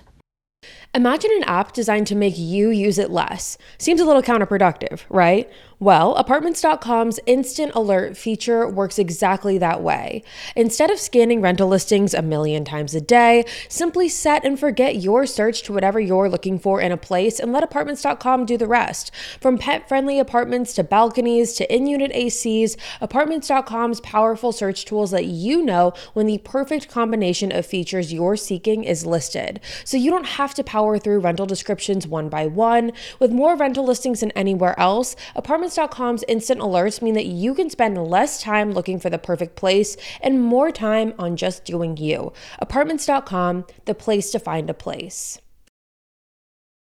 Imagine 0.96 1.32
an 1.36 1.44
app 1.44 1.74
designed 1.74 2.08
to 2.08 2.16
make 2.16 2.38
you 2.38 2.70
use 2.70 2.98
it 2.98 3.12
less. 3.12 3.58
Seems 3.78 4.00
a 4.00 4.06
little 4.06 4.22
counterproductive, 4.22 5.02
right? 5.10 5.52
Well, 5.78 6.16
apartments.com's 6.16 7.20
instant 7.26 7.74
alert 7.76 8.16
feature 8.16 8.66
works 8.66 8.98
exactly 8.98 9.58
that 9.58 9.84
way. 9.84 10.24
Instead 10.56 10.90
of 10.90 10.98
scanning 10.98 11.42
rental 11.42 11.68
listings 11.68 12.14
a 12.14 12.22
million 12.22 12.64
times 12.64 12.96
a 12.96 13.02
day, 13.02 13.44
simply 13.68 14.08
set 14.08 14.46
and 14.46 14.58
forget 14.58 14.96
your 14.96 15.26
search 15.26 15.64
to 15.64 15.74
whatever 15.74 16.00
you're 16.00 16.30
looking 16.30 16.58
for 16.58 16.80
in 16.80 16.94
a 16.94 16.98
place 16.98 17.42
and 17.42 17.52
let 17.52 17.62
apartments.com 17.62 18.46
do 18.46 18.58
the 18.58 18.68
rest. 18.68 19.12
From 19.42 19.58
pet 19.58 19.90
friendly 19.90 20.18
apartments 20.18 20.74
to 20.76 20.84
balconies 20.86 21.54
to 21.56 21.76
in 21.76 21.88
unit 21.88 22.14
ACs, 22.14 22.78
apartments.com's 23.02 24.00
powerful 24.00 24.54
search 24.54 24.86
tools 24.86 25.12
let 25.12 25.26
you 25.26 25.62
know 25.62 25.92
when 26.14 26.26
the 26.26 26.38
perfect 26.38 26.88
combination 26.88 27.52
of 27.52 27.66
features 27.66 28.14
you're 28.14 28.38
seeking 28.38 28.86
is 28.86 29.06
listed. 29.06 29.60
So 29.84 29.98
you 29.98 30.10
don't 30.10 30.26
have 30.26 30.54
to 30.54 30.64
power 30.64 30.85
power 30.86 31.00
through 31.00 31.20
rental 31.20 31.48
descriptions 31.48 32.06
one 32.08 32.30
by 32.30 32.46
one. 32.46 32.92
With 33.20 33.32
more 33.32 33.56
rental 33.56 33.84
listings 33.84 34.20
than 34.20 34.30
anywhere 34.32 34.80
else, 34.80 35.16
apartments.com's 35.36 36.24
instant 36.28 36.62
alerts 36.62 37.02
mean 37.02 37.16
that 37.16 37.26
you 37.26 37.56
can 37.56 37.72
spend 37.72 37.98
less 37.98 38.40
time 38.40 38.72
looking 38.72 39.00
for 39.00 39.10
the 39.10 39.18
perfect 39.18 39.56
place 39.56 39.98
and 40.22 40.40
more 40.40 40.72
time 40.72 41.16
on 41.18 41.38
just 41.38 41.66
doing 41.66 41.98
you. 41.98 42.34
Apartments.com, 42.60 43.66
the 43.86 43.96
place 43.96 44.30
to 44.30 44.38
find 44.38 44.70
a 44.70 44.76
place. 44.76 45.40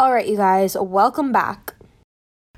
All 0.00 0.12
right, 0.12 0.28
you 0.28 0.36
guys, 0.36 0.76
welcome 0.76 1.32
back. 1.32 1.74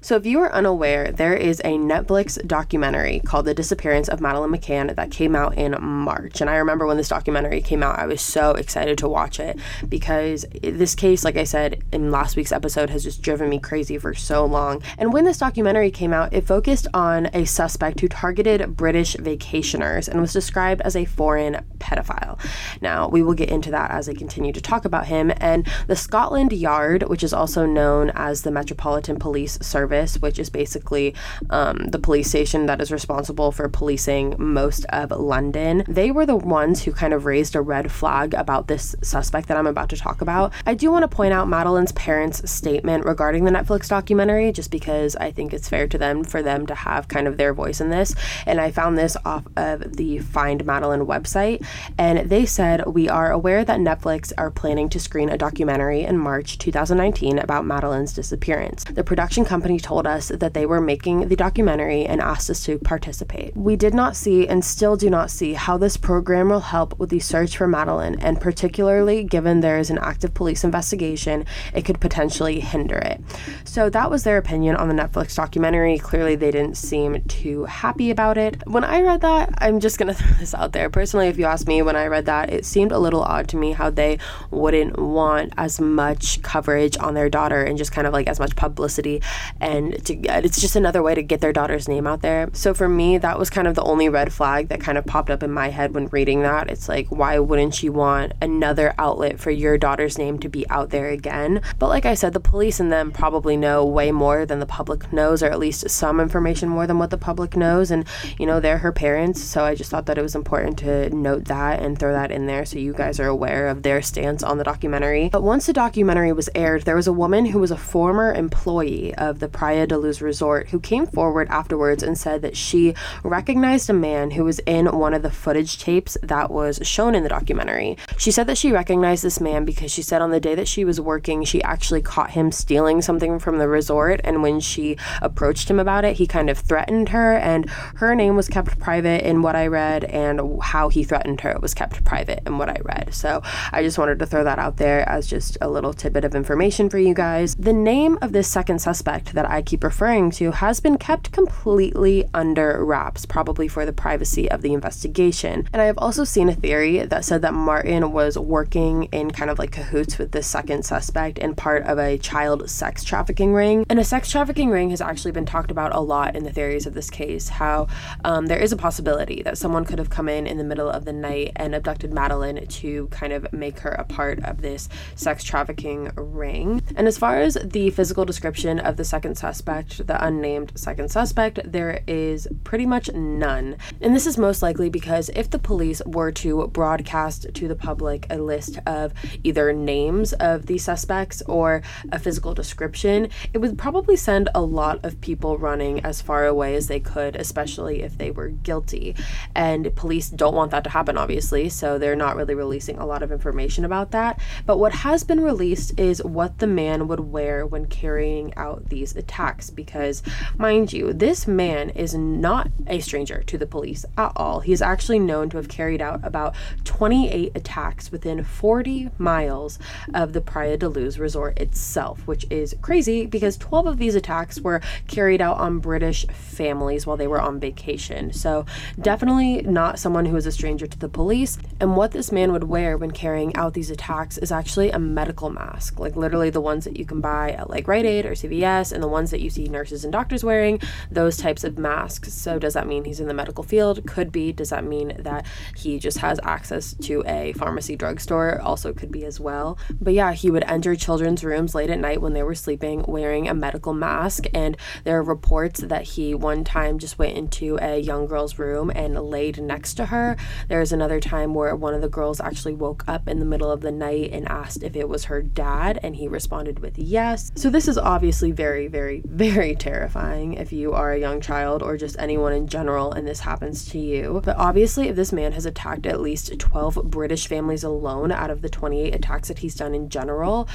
So, 0.02 0.16
if 0.16 0.24
you 0.24 0.40
are 0.40 0.50
unaware, 0.50 1.12
there 1.12 1.34
is 1.34 1.60
a 1.60 1.76
Netflix 1.76 2.44
documentary 2.46 3.20
called 3.20 3.44
The 3.44 3.52
Disappearance 3.52 4.08
of 4.08 4.18
Madeleine 4.18 4.50
McCann 4.50 4.96
that 4.96 5.10
came 5.10 5.36
out 5.36 5.58
in 5.58 5.76
March. 5.78 6.40
And 6.40 6.48
I 6.48 6.56
remember 6.56 6.86
when 6.86 6.96
this 6.96 7.10
documentary 7.10 7.60
came 7.60 7.82
out, 7.82 7.98
I 7.98 8.06
was 8.06 8.22
so 8.22 8.52
excited 8.52 8.96
to 8.98 9.08
watch 9.10 9.38
it 9.38 9.58
because 9.86 10.46
this 10.62 10.94
case, 10.94 11.22
like 11.22 11.36
I 11.36 11.44
said 11.44 11.84
in 11.92 12.10
last 12.10 12.34
week's 12.34 12.50
episode, 12.50 12.88
has 12.88 13.04
just 13.04 13.20
driven 13.20 13.50
me 13.50 13.58
crazy 13.58 13.98
for 13.98 14.14
so 14.14 14.46
long. 14.46 14.82
And 14.96 15.12
when 15.12 15.24
this 15.24 15.36
documentary 15.36 15.90
came 15.90 16.14
out, 16.14 16.32
it 16.32 16.46
focused 16.46 16.88
on 16.94 17.26
a 17.34 17.44
suspect 17.44 18.00
who 18.00 18.08
targeted 18.08 18.78
British 18.78 19.16
vacationers 19.16 20.08
and 20.08 20.18
was 20.18 20.32
described 20.32 20.80
as 20.80 20.96
a 20.96 21.04
foreign 21.04 21.62
pedophile. 21.78 22.40
Now, 22.80 23.06
we 23.06 23.22
will 23.22 23.34
get 23.34 23.50
into 23.50 23.70
that 23.72 23.90
as 23.90 24.08
I 24.08 24.14
continue 24.14 24.54
to 24.54 24.62
talk 24.62 24.86
about 24.86 25.08
him. 25.08 25.30
And 25.36 25.68
the 25.88 25.96
Scotland 25.96 26.54
Yard, 26.54 27.02
which 27.02 27.22
is 27.22 27.34
also 27.34 27.66
known 27.66 28.10
as 28.14 28.42
the 28.42 28.50
Metropolitan 28.50 29.18
Police 29.18 29.58
Service, 29.60 29.89
Service, 29.90 30.22
which 30.22 30.38
is 30.38 30.50
basically 30.50 31.16
um, 31.50 31.78
the 31.88 31.98
police 31.98 32.28
station 32.28 32.66
that 32.66 32.80
is 32.80 32.92
responsible 32.92 33.50
for 33.50 33.68
policing 33.68 34.36
most 34.38 34.84
of 34.90 35.10
London. 35.10 35.82
They 35.88 36.12
were 36.12 36.24
the 36.24 36.36
ones 36.36 36.84
who 36.84 36.92
kind 36.92 37.12
of 37.12 37.24
raised 37.24 37.56
a 37.56 37.60
red 37.60 37.90
flag 37.90 38.32
about 38.34 38.68
this 38.68 38.94
suspect 39.02 39.48
that 39.48 39.56
I'm 39.56 39.66
about 39.66 39.88
to 39.88 39.96
talk 39.96 40.20
about. 40.20 40.52
I 40.64 40.74
do 40.74 40.92
want 40.92 41.02
to 41.02 41.08
point 41.08 41.32
out 41.32 41.48
Madeleine's 41.48 41.90
parents' 41.90 42.48
statement 42.48 43.04
regarding 43.04 43.44
the 43.44 43.50
Netflix 43.50 43.88
documentary, 43.88 44.52
just 44.52 44.70
because 44.70 45.16
I 45.16 45.32
think 45.32 45.52
it's 45.52 45.68
fair 45.68 45.88
to 45.88 45.98
them 45.98 46.22
for 46.22 46.40
them 46.40 46.66
to 46.66 46.74
have 46.76 47.08
kind 47.08 47.26
of 47.26 47.36
their 47.36 47.52
voice 47.52 47.80
in 47.80 47.90
this. 47.90 48.14
And 48.46 48.60
I 48.60 48.70
found 48.70 48.96
this 48.96 49.16
off 49.24 49.44
of 49.56 49.96
the 49.96 50.18
Find 50.18 50.64
Madeleine 50.64 51.04
website, 51.04 51.66
and 51.98 52.30
they 52.30 52.46
said, 52.46 52.86
We 52.86 53.08
are 53.08 53.32
aware 53.32 53.64
that 53.64 53.80
Netflix 53.80 54.32
are 54.38 54.52
planning 54.52 54.88
to 54.90 55.00
screen 55.00 55.30
a 55.30 55.36
documentary 55.36 56.02
in 56.02 56.16
March 56.16 56.58
2019 56.58 57.40
about 57.40 57.64
Madeleine's 57.64 58.12
disappearance. 58.12 58.84
The 58.84 59.02
production 59.02 59.44
company 59.44 59.79
told 59.80 60.06
us 60.06 60.28
that 60.28 60.54
they 60.54 60.66
were 60.66 60.80
making 60.80 61.28
the 61.28 61.36
documentary 61.36 62.04
and 62.04 62.20
asked 62.20 62.50
us 62.50 62.64
to 62.64 62.78
participate. 62.78 63.56
We 63.56 63.76
did 63.76 63.94
not 63.94 64.16
see 64.16 64.46
and 64.46 64.64
still 64.64 64.96
do 64.96 65.10
not 65.10 65.30
see 65.30 65.54
how 65.54 65.76
this 65.78 65.96
program 65.96 66.48
will 66.48 66.60
help 66.60 66.98
with 66.98 67.10
the 67.10 67.20
search 67.20 67.56
for 67.56 67.66
Madeleine, 67.66 68.18
and 68.20 68.40
particularly 68.40 69.24
given 69.24 69.60
there 69.60 69.78
is 69.78 69.90
an 69.90 69.98
active 69.98 70.34
police 70.34 70.64
investigation, 70.64 71.46
it 71.74 71.84
could 71.84 72.00
potentially 72.00 72.60
hinder 72.60 72.98
it. 72.98 73.20
So 73.64 73.90
that 73.90 74.10
was 74.10 74.24
their 74.24 74.38
opinion 74.38 74.76
on 74.76 74.88
the 74.88 74.94
Netflix 74.94 75.34
documentary. 75.34 75.98
Clearly, 75.98 76.36
they 76.36 76.50
didn't 76.50 76.76
seem 76.76 77.22
too 77.24 77.64
happy 77.64 78.10
about 78.10 78.38
it. 78.38 78.66
When 78.66 78.84
I 78.84 79.02
read 79.02 79.20
that, 79.22 79.54
I'm 79.58 79.80
just 79.80 79.98
gonna 79.98 80.14
throw 80.20 80.36
this 80.38 80.54
out 80.54 80.72
there. 80.72 80.90
Personally, 80.90 81.28
if 81.28 81.38
you 81.38 81.44
ask 81.44 81.66
me, 81.66 81.82
when 81.82 81.96
I 81.96 82.06
read 82.06 82.26
that, 82.26 82.50
it 82.50 82.64
seemed 82.64 82.92
a 82.92 82.98
little 82.98 83.22
odd 83.22 83.48
to 83.48 83.56
me 83.56 83.72
how 83.72 83.90
they 83.90 84.18
wouldn't 84.50 84.98
want 84.98 85.52
as 85.56 85.80
much 85.80 86.42
coverage 86.42 86.96
on 86.98 87.14
their 87.14 87.28
daughter 87.28 87.62
and 87.62 87.78
just 87.78 87.92
kind 87.92 88.06
of 88.06 88.12
like 88.12 88.26
as 88.28 88.38
much 88.38 88.56
publicity 88.56 89.22
and 89.60 89.69
to 90.04 90.28
uh, 90.28 90.40
it's 90.44 90.60
just 90.60 90.76
another 90.76 91.02
way 91.02 91.14
to 91.14 91.22
get 91.22 91.40
their 91.40 91.52
daughter's 91.52 91.88
name 91.88 92.06
out 92.06 92.22
there. 92.22 92.48
So 92.52 92.74
for 92.74 92.88
me, 92.88 93.18
that 93.18 93.38
was 93.38 93.50
kind 93.50 93.66
of 93.66 93.74
the 93.74 93.82
only 93.82 94.08
red 94.08 94.32
flag 94.32 94.68
that 94.68 94.80
kind 94.80 94.98
of 94.98 95.06
popped 95.06 95.30
up 95.30 95.42
in 95.42 95.50
my 95.50 95.68
head 95.68 95.94
when 95.94 96.06
reading 96.08 96.42
that. 96.42 96.70
It's 96.70 96.88
like 96.88 97.08
why 97.08 97.38
wouldn't 97.38 97.82
you 97.82 97.92
want 97.92 98.32
another 98.40 98.94
outlet 98.98 99.38
for 99.40 99.50
your 99.50 99.78
daughter's 99.78 100.18
name 100.18 100.38
to 100.40 100.48
be 100.48 100.68
out 100.68 100.90
there 100.90 101.08
again? 101.08 101.60
But 101.78 101.88
like 101.88 102.06
I 102.06 102.14
said, 102.14 102.32
the 102.32 102.40
police 102.40 102.80
and 102.80 102.92
them 102.92 103.12
probably 103.12 103.56
know 103.56 103.84
way 103.84 104.12
more 104.12 104.46
than 104.46 104.60
the 104.60 104.66
public 104.66 105.12
knows 105.12 105.42
or 105.42 105.46
at 105.46 105.58
least 105.58 105.88
some 105.90 106.20
information 106.20 106.68
more 106.68 106.86
than 106.86 106.98
what 106.98 107.10
the 107.10 107.18
public 107.18 107.56
knows 107.56 107.90
and 107.90 108.04
you 108.38 108.46
know, 108.46 108.60
they're 108.60 108.78
her 108.78 108.92
parents, 108.92 109.42
so 109.42 109.64
I 109.64 109.74
just 109.74 109.90
thought 109.90 110.06
that 110.06 110.18
it 110.18 110.22
was 110.22 110.34
important 110.34 110.78
to 110.78 111.10
note 111.10 111.46
that 111.46 111.80
and 111.80 111.98
throw 111.98 112.12
that 112.12 112.30
in 112.30 112.46
there 112.46 112.64
so 112.64 112.78
you 112.78 112.92
guys 112.92 113.20
are 113.20 113.26
aware 113.26 113.68
of 113.68 113.82
their 113.82 114.02
stance 114.02 114.42
on 114.42 114.58
the 114.58 114.64
documentary. 114.64 115.28
But 115.28 115.42
once 115.42 115.66
the 115.66 115.72
documentary 115.72 116.32
was 116.32 116.48
aired, 116.54 116.82
there 116.82 116.96
was 116.96 117.06
a 117.06 117.12
woman 117.12 117.46
who 117.46 117.58
was 117.58 117.70
a 117.70 117.76
former 117.76 118.32
employee 118.32 119.14
of 119.16 119.38
the 119.38 119.48
Praia 119.60 119.86
da 119.86 119.96
Luz 119.96 120.22
resort 120.22 120.70
who 120.70 120.80
came 120.80 121.06
forward 121.06 121.46
afterwards 121.50 122.02
and 122.02 122.16
said 122.16 122.40
that 122.40 122.56
she 122.56 122.94
recognized 123.22 123.90
a 123.90 123.92
man 123.92 124.30
who 124.30 124.42
was 124.42 124.58
in 124.60 124.86
one 124.86 125.12
of 125.12 125.20
the 125.20 125.30
footage 125.30 125.76
tapes 125.76 126.16
that 126.22 126.50
was 126.50 126.80
shown 126.82 127.14
in 127.14 127.24
the 127.24 127.28
documentary. 127.28 127.98
She 128.16 128.30
said 128.30 128.46
that 128.46 128.56
she 128.56 128.72
recognized 128.72 129.22
this 129.22 129.38
man 129.38 129.66
because 129.66 129.92
she 129.92 130.00
said 130.00 130.22
on 130.22 130.30
the 130.30 130.40
day 130.40 130.54
that 130.54 130.66
she 130.66 130.82
was 130.86 130.98
working, 130.98 131.44
she 131.44 131.62
actually 131.62 132.00
caught 132.00 132.30
him 132.30 132.50
stealing 132.52 133.02
something 133.02 133.38
from 133.38 133.58
the 133.58 133.68
resort. 133.68 134.22
And 134.24 134.42
when 134.42 134.60
she 134.60 134.96
approached 135.20 135.68
him 135.68 135.78
about 135.78 136.06
it, 136.06 136.16
he 136.16 136.26
kind 136.26 136.48
of 136.48 136.56
threatened 136.56 137.10
her, 137.10 137.34
and 137.34 137.68
her 137.96 138.14
name 138.14 138.36
was 138.36 138.48
kept 138.48 138.78
private 138.78 139.28
in 139.28 139.42
what 139.42 139.56
I 139.56 139.66
read, 139.66 140.04
and 140.04 140.40
how 140.62 140.88
he 140.88 141.04
threatened 141.04 141.42
her 141.42 141.58
was 141.60 141.74
kept 141.74 142.02
private 142.06 142.40
in 142.46 142.56
what 142.56 142.70
I 142.70 142.78
read. 142.82 143.12
So 143.12 143.42
I 143.72 143.82
just 143.82 143.98
wanted 143.98 144.20
to 144.20 144.26
throw 144.26 144.42
that 144.42 144.58
out 144.58 144.78
there 144.78 145.06
as 145.06 145.26
just 145.26 145.58
a 145.60 145.68
little 145.68 145.92
tidbit 145.92 146.24
of 146.24 146.34
information 146.34 146.88
for 146.88 146.96
you 146.96 147.12
guys. 147.12 147.56
The 147.56 147.74
name 147.74 148.16
of 148.22 148.32
this 148.32 148.48
second 148.48 148.78
suspect 148.78 149.34
that 149.34 149.49
I 149.50 149.62
keep 149.62 149.84
referring 149.84 150.30
to 150.32 150.52
has 150.52 150.80
been 150.80 150.98
kept 150.98 151.32
completely 151.32 152.24
under 152.32 152.84
wraps, 152.84 153.26
probably 153.26 153.68
for 153.68 153.84
the 153.84 153.92
privacy 153.92 154.50
of 154.50 154.62
the 154.62 154.72
investigation. 154.72 155.68
And 155.72 155.82
I 155.82 155.86
have 155.86 155.98
also 155.98 156.24
seen 156.24 156.48
a 156.48 156.54
theory 156.54 157.04
that 157.04 157.24
said 157.24 157.42
that 157.42 157.54
Martin 157.54 158.12
was 158.12 158.38
working 158.38 159.04
in 159.04 159.30
kind 159.30 159.50
of 159.50 159.58
like 159.58 159.72
cahoots 159.72 160.18
with 160.18 160.32
this 160.32 160.46
second 160.46 160.84
suspect 160.84 161.38
and 161.38 161.56
part 161.56 161.84
of 161.84 161.98
a 161.98 162.18
child 162.18 162.70
sex 162.70 163.04
trafficking 163.04 163.52
ring. 163.52 163.84
And 163.88 163.98
a 163.98 164.04
sex 164.04 164.30
trafficking 164.30 164.70
ring 164.70 164.90
has 164.90 165.00
actually 165.00 165.32
been 165.32 165.46
talked 165.46 165.70
about 165.70 165.94
a 165.94 166.00
lot 166.00 166.36
in 166.36 166.44
the 166.44 166.52
theories 166.52 166.86
of 166.86 166.94
this 166.94 167.10
case, 167.10 167.48
how 167.48 167.88
um, 168.24 168.46
there 168.46 168.58
is 168.58 168.72
a 168.72 168.76
possibility 168.76 169.42
that 169.42 169.58
someone 169.58 169.84
could 169.84 169.98
have 169.98 170.10
come 170.10 170.28
in 170.28 170.46
in 170.46 170.58
the 170.58 170.64
middle 170.64 170.88
of 170.88 171.04
the 171.04 171.12
night 171.12 171.52
and 171.56 171.74
abducted 171.74 172.12
Madeleine 172.12 172.66
to 172.66 173.08
kind 173.08 173.32
of 173.32 173.52
make 173.52 173.80
her 173.80 173.92
a 173.92 174.04
part 174.04 174.42
of 174.44 174.62
this 174.62 174.88
sex 175.14 175.42
trafficking 175.42 176.10
ring. 176.16 176.82
And 176.96 177.08
as 177.08 177.18
far 177.18 177.40
as 177.40 177.58
the 177.64 177.90
physical 177.90 178.24
description 178.24 178.78
of 178.78 178.96
the 178.96 179.04
second 179.04 179.36
suspect, 179.40 180.06
the 180.06 180.24
unnamed 180.24 180.72
second 180.76 181.10
suspect, 181.10 181.58
there 181.64 182.02
is 182.06 182.46
pretty 182.62 182.86
much 182.86 183.12
none. 183.12 183.76
And 184.00 184.14
this 184.14 184.26
is 184.26 184.38
most 184.38 184.62
likely 184.62 184.88
because 184.88 185.30
if 185.30 185.50
the 185.50 185.58
police 185.58 186.02
were 186.06 186.30
to 186.32 186.68
broadcast 186.68 187.52
to 187.54 187.66
the 187.66 187.74
public 187.74 188.26
a 188.30 188.38
list 188.38 188.78
of 188.86 189.12
either 189.42 189.72
names 189.72 190.32
of 190.34 190.66
the 190.66 190.78
suspects 190.78 191.42
or 191.46 191.82
a 192.12 192.18
physical 192.18 192.54
description, 192.54 193.28
it 193.52 193.58
would 193.58 193.78
probably 193.78 194.16
send 194.16 194.48
a 194.54 194.60
lot 194.60 195.04
of 195.04 195.20
people 195.20 195.58
running 195.58 196.04
as 196.04 196.20
far 196.20 196.46
away 196.46 196.74
as 196.74 196.86
they 196.86 197.00
could, 197.00 197.34
especially 197.36 198.02
if 198.02 198.18
they 198.18 198.30
were 198.30 198.48
guilty. 198.48 199.14
And 199.54 199.94
police 199.96 200.28
don't 200.28 200.54
want 200.54 200.70
that 200.72 200.84
to 200.84 200.90
happen, 200.90 201.16
obviously, 201.16 201.68
so 201.68 201.98
they're 201.98 202.14
not 202.14 202.36
really 202.36 202.54
releasing 202.54 202.98
a 202.98 203.06
lot 203.06 203.22
of 203.22 203.32
information 203.32 203.84
about 203.84 204.10
that. 204.10 204.38
But 204.66 204.78
what 204.78 204.92
has 204.92 205.24
been 205.24 205.40
released 205.40 205.98
is 205.98 206.22
what 206.22 206.58
the 206.58 206.66
man 206.66 207.08
would 207.08 207.20
wear 207.20 207.66
when 207.66 207.86
carrying 207.86 208.54
out 208.56 208.88
these 208.90 209.16
attacks, 209.16 209.29
because 209.70 210.22
mind 210.58 210.92
you, 210.92 211.12
this 211.12 211.46
man 211.46 211.90
is 211.90 212.14
not 212.14 212.68
a 212.86 213.00
stranger 213.00 213.42
to 213.44 213.56
the 213.56 213.66
police 213.66 214.04
at 214.18 214.32
all. 214.36 214.60
He's 214.60 214.82
actually 214.82 215.18
known 215.18 215.48
to 215.50 215.56
have 215.56 215.68
carried 215.68 216.02
out 216.02 216.20
about 216.24 216.54
28 216.84 217.52
attacks 217.54 218.10
within 218.10 218.42
40 218.42 219.10
miles 219.18 219.78
of 220.14 220.32
the 220.32 220.40
Praia 220.40 220.76
da 220.76 220.88
Luz 220.88 221.18
resort 221.18 221.58
itself, 221.58 222.26
which 222.26 222.44
is 222.50 222.74
crazy 222.82 223.26
because 223.26 223.56
12 223.56 223.86
of 223.86 223.98
these 223.98 224.14
attacks 224.14 224.60
were 224.60 224.80
carried 225.06 225.40
out 225.40 225.58
on 225.58 225.78
British 225.78 226.26
families 226.26 227.06
while 227.06 227.16
they 227.16 227.26
were 227.26 227.40
on 227.40 227.60
vacation. 227.60 228.32
So, 228.32 228.66
definitely 229.00 229.62
not 229.62 229.98
someone 229.98 230.26
who 230.26 230.36
is 230.36 230.46
a 230.46 230.52
stranger 230.52 230.86
to 230.86 230.98
the 230.98 231.08
police. 231.08 231.58
And 231.80 231.96
what 231.96 232.12
this 232.12 232.32
man 232.32 232.52
would 232.52 232.64
wear 232.64 232.96
when 232.96 233.10
carrying 233.10 233.54
out 233.56 233.74
these 233.74 233.90
attacks 233.90 234.38
is 234.38 234.52
actually 234.52 234.90
a 234.90 234.98
medical 234.98 235.50
mask, 235.50 235.98
like 235.98 236.16
literally 236.16 236.50
the 236.50 236.60
ones 236.60 236.84
that 236.84 236.96
you 236.96 237.04
can 237.04 237.20
buy 237.20 237.52
at 237.52 237.70
like 237.70 237.88
Rite 237.88 238.04
Aid 238.06 238.26
or 238.26 238.32
CVS 238.32 238.92
and 238.92 239.02
the 239.02 239.08
ones 239.10 239.30
that 239.30 239.40
you 239.40 239.50
see 239.50 239.64
nurses 239.64 240.04
and 240.04 240.12
doctors 240.12 240.44
wearing, 240.44 240.80
those 241.10 241.36
types 241.36 241.64
of 241.64 241.78
masks. 241.78 242.32
So, 242.32 242.58
does 242.58 242.74
that 242.74 242.86
mean 242.86 243.04
he's 243.04 243.20
in 243.20 243.28
the 243.28 243.34
medical 243.34 243.64
field? 243.64 244.06
Could 244.06 244.32
be. 244.32 244.52
Does 244.52 244.70
that 244.70 244.84
mean 244.84 245.14
that 245.18 245.46
he 245.76 245.98
just 245.98 246.18
has 246.18 246.40
access 246.42 246.94
to 247.02 247.22
a 247.26 247.52
pharmacy 247.54 247.96
drugstore? 247.96 248.60
Also, 248.60 248.92
could 248.92 249.10
be 249.10 249.24
as 249.24 249.40
well. 249.40 249.78
But 250.00 250.14
yeah, 250.14 250.32
he 250.32 250.50
would 250.50 250.64
enter 250.64 250.94
children's 250.96 251.44
rooms 251.44 251.74
late 251.74 251.90
at 251.90 251.98
night 251.98 252.20
when 252.20 252.32
they 252.32 252.42
were 252.42 252.54
sleeping 252.54 253.04
wearing 253.06 253.48
a 253.48 253.54
medical 253.54 253.92
mask. 253.92 254.46
And 254.54 254.76
there 255.04 255.18
are 255.18 255.22
reports 255.22 255.80
that 255.80 256.02
he 256.02 256.34
one 256.34 256.64
time 256.64 256.98
just 256.98 257.18
went 257.18 257.36
into 257.36 257.78
a 257.80 257.98
young 257.98 258.26
girl's 258.26 258.58
room 258.58 258.90
and 258.94 259.18
laid 259.20 259.60
next 259.60 259.94
to 259.94 260.06
her. 260.06 260.36
There's 260.68 260.92
another 260.92 261.20
time 261.20 261.54
where 261.54 261.74
one 261.74 261.94
of 261.94 262.02
the 262.02 262.08
girls 262.08 262.40
actually 262.40 262.74
woke 262.74 263.04
up 263.08 263.28
in 263.28 263.38
the 263.38 263.44
middle 263.44 263.70
of 263.70 263.80
the 263.80 263.90
night 263.90 264.30
and 264.32 264.48
asked 264.48 264.82
if 264.82 264.96
it 264.96 265.08
was 265.08 265.24
her 265.24 265.42
dad, 265.42 265.98
and 266.02 266.16
he 266.16 266.28
responded 266.28 266.78
with 266.80 266.98
yes. 266.98 267.50
So, 267.54 267.70
this 267.70 267.88
is 267.88 267.98
obviously 267.98 268.52
very, 268.52 268.86
very, 268.86 268.99
very 269.00 269.22
very 269.50 269.74
terrifying 269.74 270.54
if 270.54 270.72
you 270.72 270.92
are 270.92 271.12
a 271.12 271.18
young 271.18 271.40
child 271.40 271.82
or 271.82 271.96
just 271.96 272.16
anyone 272.18 272.52
in 272.52 272.66
general 272.66 273.12
and 273.12 273.26
this 273.26 273.40
happens 273.40 273.86
to 273.86 273.98
you. 273.98 274.40
But 274.44 274.56
obviously, 274.56 275.08
if 275.08 275.16
this 275.16 275.32
man 275.32 275.52
has 275.52 275.66
attacked 275.66 276.06
at 276.06 276.20
least 276.20 276.58
12 276.58 277.02
British 277.04 277.46
families 277.46 277.84
alone 277.84 278.30
out 278.30 278.50
of 278.50 278.62
the 278.62 278.68
28 278.68 279.14
attacks 279.14 279.48
that 279.48 279.58
he's 279.58 279.74
done 279.74 279.94
in 279.94 280.08
general, 280.08 280.68